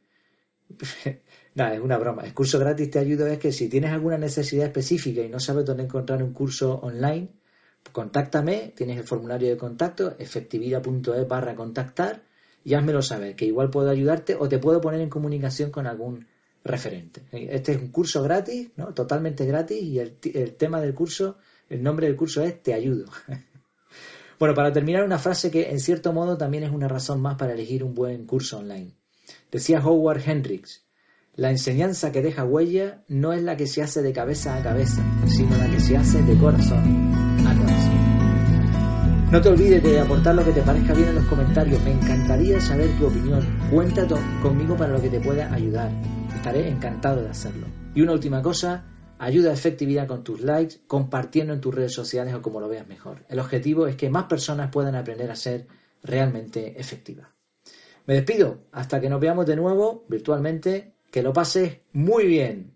Nada, 1.56 1.76
es 1.76 1.82
una 1.82 1.98
broma. 1.98 2.24
El 2.24 2.34
curso 2.34 2.60
gratis 2.60 2.90
Te 2.90 3.00
Ayudo 3.00 3.28
es 3.28 3.38
que 3.40 3.52
si 3.52 3.70
tienes 3.70 3.92
alguna 3.92 4.18
necesidad 4.18 4.66
específica 4.66 5.22
y 5.22 5.30
no 5.30 5.40
sabes 5.40 5.66
dónde 5.66 5.84
encontrar 5.84 6.24
un 6.24 6.34
curso 6.34 6.80
online, 6.80 7.30
contáctame, 7.92 8.74
tienes 8.76 8.98
el 8.98 9.04
formulario 9.04 9.50
de 9.50 9.58
contacto, 9.58 10.16
efectividad.es 10.18 11.28
barra 11.28 11.56
contactar 11.56 12.24
y 12.64 12.74
házmelo 12.74 13.02
saber, 13.02 13.36
que 13.36 13.46
igual 13.46 13.70
puedo 13.70 13.90
ayudarte 13.90 14.36
o 14.36 14.50
te 14.50 14.60
puedo 14.60 14.82
poner 14.82 15.02
en 15.02 15.10
comunicación 15.10 15.72
con 15.72 15.88
algún 15.88 16.28
referente. 16.64 17.24
Este 17.32 17.74
es 17.74 17.82
un 17.82 17.90
curso 17.90 18.22
gratis, 18.24 18.70
¿no? 18.76 18.94
totalmente 18.94 19.46
gratis, 19.46 19.82
y 19.82 20.00
el, 20.00 20.18
el 20.34 20.56
tema 20.56 20.82
del 20.82 20.94
curso, 20.94 21.38
el 21.70 21.82
nombre 21.82 22.08
del 22.08 22.16
curso 22.16 22.44
es 22.44 22.62
Te 22.62 22.74
ayudo. 22.74 23.06
Bueno, 24.40 24.54
para 24.54 24.72
terminar, 24.72 25.04
una 25.04 25.18
frase 25.18 25.50
que 25.50 25.72
en 25.72 25.80
cierto 25.80 26.14
modo 26.14 26.38
también 26.38 26.64
es 26.64 26.70
una 26.70 26.88
razón 26.88 27.20
más 27.20 27.38
para 27.38 27.54
elegir 27.54 27.84
un 27.84 27.96
buen 27.96 28.28
curso 28.28 28.60
online. 28.60 28.92
Decía 29.52 29.84
Howard 29.84 30.22
Hendricks, 30.30 30.84
la 31.36 31.50
enseñanza 31.50 32.12
que 32.12 32.22
deja 32.22 32.44
huella 32.44 33.04
no 33.08 33.34
es 33.34 33.42
la 33.42 33.58
que 33.58 33.66
se 33.66 33.82
hace 33.82 34.04
de 34.04 34.14
cabeza 34.14 34.56
a 34.56 34.62
cabeza, 34.62 35.04
sino 35.28 35.58
la 35.58 35.70
que 35.70 35.80
se 35.80 35.98
hace 35.98 36.22
de 36.22 36.38
corazón. 36.38 37.17
No 39.32 39.42
te 39.42 39.50
olvides 39.50 39.84
de 39.84 40.00
aportar 40.00 40.36
lo 40.36 40.44
que 40.44 40.52
te 40.52 40.62
parezca 40.62 40.94
bien 40.94 41.10
en 41.10 41.16
los 41.16 41.26
comentarios. 41.26 41.82
Me 41.84 41.92
encantaría 41.92 42.62
saber 42.62 42.90
tu 42.98 43.08
opinión. 43.08 43.46
Cuenta 43.70 44.08
conmigo 44.42 44.78
para 44.78 44.94
lo 44.94 45.02
que 45.02 45.10
te 45.10 45.20
pueda 45.20 45.54
ayudar. 45.54 45.92
Estaré 46.36 46.70
encantado 46.70 47.22
de 47.22 47.30
hacerlo. 47.30 47.68
Y 47.94 48.02
una 48.02 48.14
última 48.14 48.42
cosa, 48.42 48.86
Ayuda 49.20 49.50
a 49.50 49.54
efectividad 49.54 50.08
con 50.08 50.24
tus 50.24 50.42
likes, 50.42 50.76
compartiendo 50.86 51.52
en 51.54 51.62
tus 51.62 51.74
redes 51.74 51.94
sociales 51.94 52.36
o 52.36 52.42
como 52.42 52.60
lo 52.60 52.70
veas 52.70 52.88
mejor. 52.88 53.26
El 53.30 53.40
objetivo 53.40 53.88
es 53.88 53.96
que 53.96 54.12
más 54.12 54.26
personas 54.26 54.70
puedan 54.72 54.96
aprender 54.96 55.32
a 55.32 55.36
ser 55.36 55.66
realmente 56.04 56.80
efectivas. 56.80 57.28
Me 58.06 58.14
despido 58.14 58.60
hasta 58.72 59.02
que 59.02 59.10
nos 59.10 59.20
veamos 59.20 59.48
de 59.48 59.56
nuevo 59.56 60.06
virtualmente. 60.08 60.94
Que 61.12 61.24
lo 61.24 61.34
pases 61.34 61.80
muy 61.94 62.28
bien. 62.28 62.74